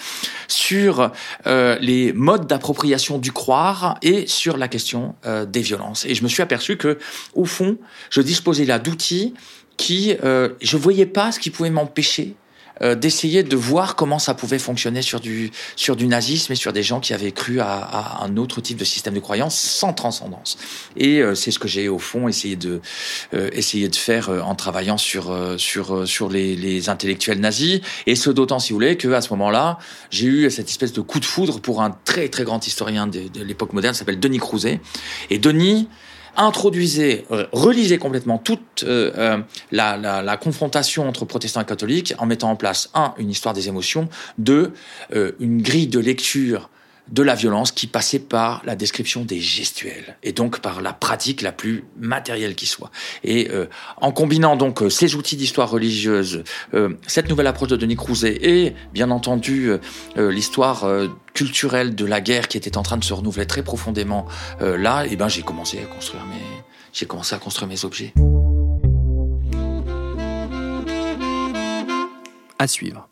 sur 0.48 1.10
euh, 1.46 1.76
les 1.80 2.12
modes 2.12 2.46
d'appropriation 2.46 3.18
du 3.18 3.32
croire 3.32 3.98
et 4.02 4.26
sur 4.26 4.56
la 4.56 4.68
question 4.68 5.14
euh, 5.26 5.44
des 5.44 5.60
violences. 5.60 6.06
Et 6.06 6.14
je 6.14 6.22
me 6.22 6.28
suis 6.28 6.42
aperçu 6.42 6.76
que, 6.76 6.98
au 7.34 7.44
fond, 7.44 7.76
je 8.10 8.20
disposais 8.20 8.64
là 8.64 8.78
d'outils 8.78 9.34
qui, 9.76 10.16
je 10.22 10.76
voyais 10.78 11.04
pas 11.04 11.32
ce 11.32 11.38
qui 11.38 11.50
pouvait 11.50 11.68
m'empêcher 11.68 12.34
euh, 12.82 12.94
d'essayer 12.94 13.42
de 13.42 13.56
voir 13.56 13.96
comment 13.96 14.18
ça 14.18 14.34
pouvait 14.34 14.58
fonctionner 14.58 15.02
sur 15.02 15.20
du 15.20 15.50
sur 15.76 15.96
du 15.96 16.06
nazisme 16.06 16.52
et 16.52 16.56
sur 16.56 16.72
des 16.72 16.82
gens 16.82 17.00
qui 17.00 17.14
avaient 17.14 17.32
cru 17.32 17.60
à, 17.60 17.72
à 17.72 18.24
un 18.24 18.36
autre 18.36 18.60
type 18.60 18.78
de 18.78 18.84
système 18.84 19.14
de 19.14 19.20
croyance 19.20 19.58
sans 19.58 19.92
transcendance. 19.92 20.58
Et 20.96 21.20
euh, 21.20 21.34
c'est 21.34 21.50
ce 21.50 21.58
que 21.58 21.68
j'ai 21.68 21.88
au 21.88 21.98
fond 21.98 22.28
essayé 22.28 22.56
de 22.56 22.80
euh, 23.34 23.48
essayer 23.52 23.88
de 23.88 23.96
faire 23.96 24.28
en 24.28 24.54
travaillant 24.54 24.98
sur 24.98 25.34
sur 25.58 26.06
sur 26.06 26.28
les, 26.28 26.56
les 26.56 26.88
intellectuels 26.88 27.40
nazis. 27.40 27.80
Et 28.06 28.16
ce 28.16 28.30
d'autant, 28.30 28.58
si 28.58 28.72
vous 28.72 28.76
voulez, 28.76 28.96
que 28.96 29.08
à 29.08 29.20
ce 29.20 29.30
moment-là, 29.30 29.78
j'ai 30.10 30.26
eu 30.26 30.50
cette 30.50 30.68
espèce 30.68 30.92
de 30.92 31.00
coup 31.00 31.20
de 31.20 31.24
foudre 31.24 31.60
pour 31.60 31.82
un 31.82 31.96
très 32.04 32.28
très 32.28 32.44
grand 32.44 32.66
historien 32.66 33.06
de, 33.06 33.28
de 33.28 33.42
l'époque 33.42 33.72
moderne, 33.72 33.94
s'appelle 33.94 34.20
Denis 34.20 34.38
Crouzet. 34.38 34.80
Et 35.30 35.38
Denis 35.38 35.88
introduisait, 36.36 37.24
euh, 37.30 37.46
relisait 37.52 37.98
complètement 37.98 38.38
toute 38.38 38.84
euh, 38.84 39.12
euh, 39.16 39.38
la, 39.72 39.96
la, 39.96 40.22
la, 40.22 40.36
confrontation 40.36 41.08
entre 41.08 41.24
protestants 41.24 41.60
et 41.60 41.64
catholiques 41.64 42.14
en 42.18 42.26
mettant 42.26 42.50
en 42.50 42.56
place, 42.56 42.90
un, 42.94 43.14
une 43.18 43.30
histoire 43.30 43.54
des 43.54 43.68
émotions, 43.68 44.08
deux, 44.38 44.72
une 45.40 45.62
grille 45.62 45.86
de 45.86 45.98
lecture 45.98 46.68
de 47.08 47.22
la 47.22 47.34
violence 47.34 47.72
qui 47.72 47.86
passait 47.86 48.18
par 48.18 48.62
la 48.64 48.74
description 48.76 49.24
des 49.24 49.40
gestuels 49.40 50.16
et 50.22 50.32
donc 50.32 50.60
par 50.60 50.80
la 50.80 50.92
pratique 50.92 51.42
la 51.42 51.52
plus 51.52 51.84
matérielle 51.98 52.54
qui 52.54 52.66
soit. 52.66 52.90
Et 53.22 53.48
euh, 53.50 53.66
en 54.00 54.12
combinant 54.12 54.56
donc 54.56 54.82
euh, 54.82 54.90
ces 54.90 55.14
outils 55.14 55.36
d'histoire 55.36 55.70
religieuse, 55.70 56.42
euh, 56.74 56.94
cette 57.06 57.28
nouvelle 57.28 57.46
approche 57.46 57.68
de 57.68 57.76
Denis 57.76 57.96
Crouzet 57.96 58.38
et 58.42 58.74
bien 58.92 59.10
entendu 59.10 59.70
l'histoire 60.16 60.86
culturelle 61.34 61.94
de 61.94 62.04
la 62.04 62.20
guerre 62.20 62.48
qui 62.48 62.56
était 62.56 62.76
en 62.76 62.82
train 62.82 62.96
de 62.96 63.04
se 63.04 63.12
renouveler 63.12 63.46
très 63.46 63.62
profondément 63.62 64.26
là, 64.60 65.04
et 65.04 65.10
eh 65.12 65.16
ben 65.16 65.28
j'ai 65.28 65.42
commencé 65.42 65.78
à 65.78 65.86
construire 65.86 66.24
mes 66.26 66.42
j'ai 66.92 67.06
commencé 67.06 67.34
à 67.34 67.38
construire 67.38 67.68
mes 67.68 67.84
objets. 67.84 68.12
À 72.58 72.66
suivre. 72.66 73.08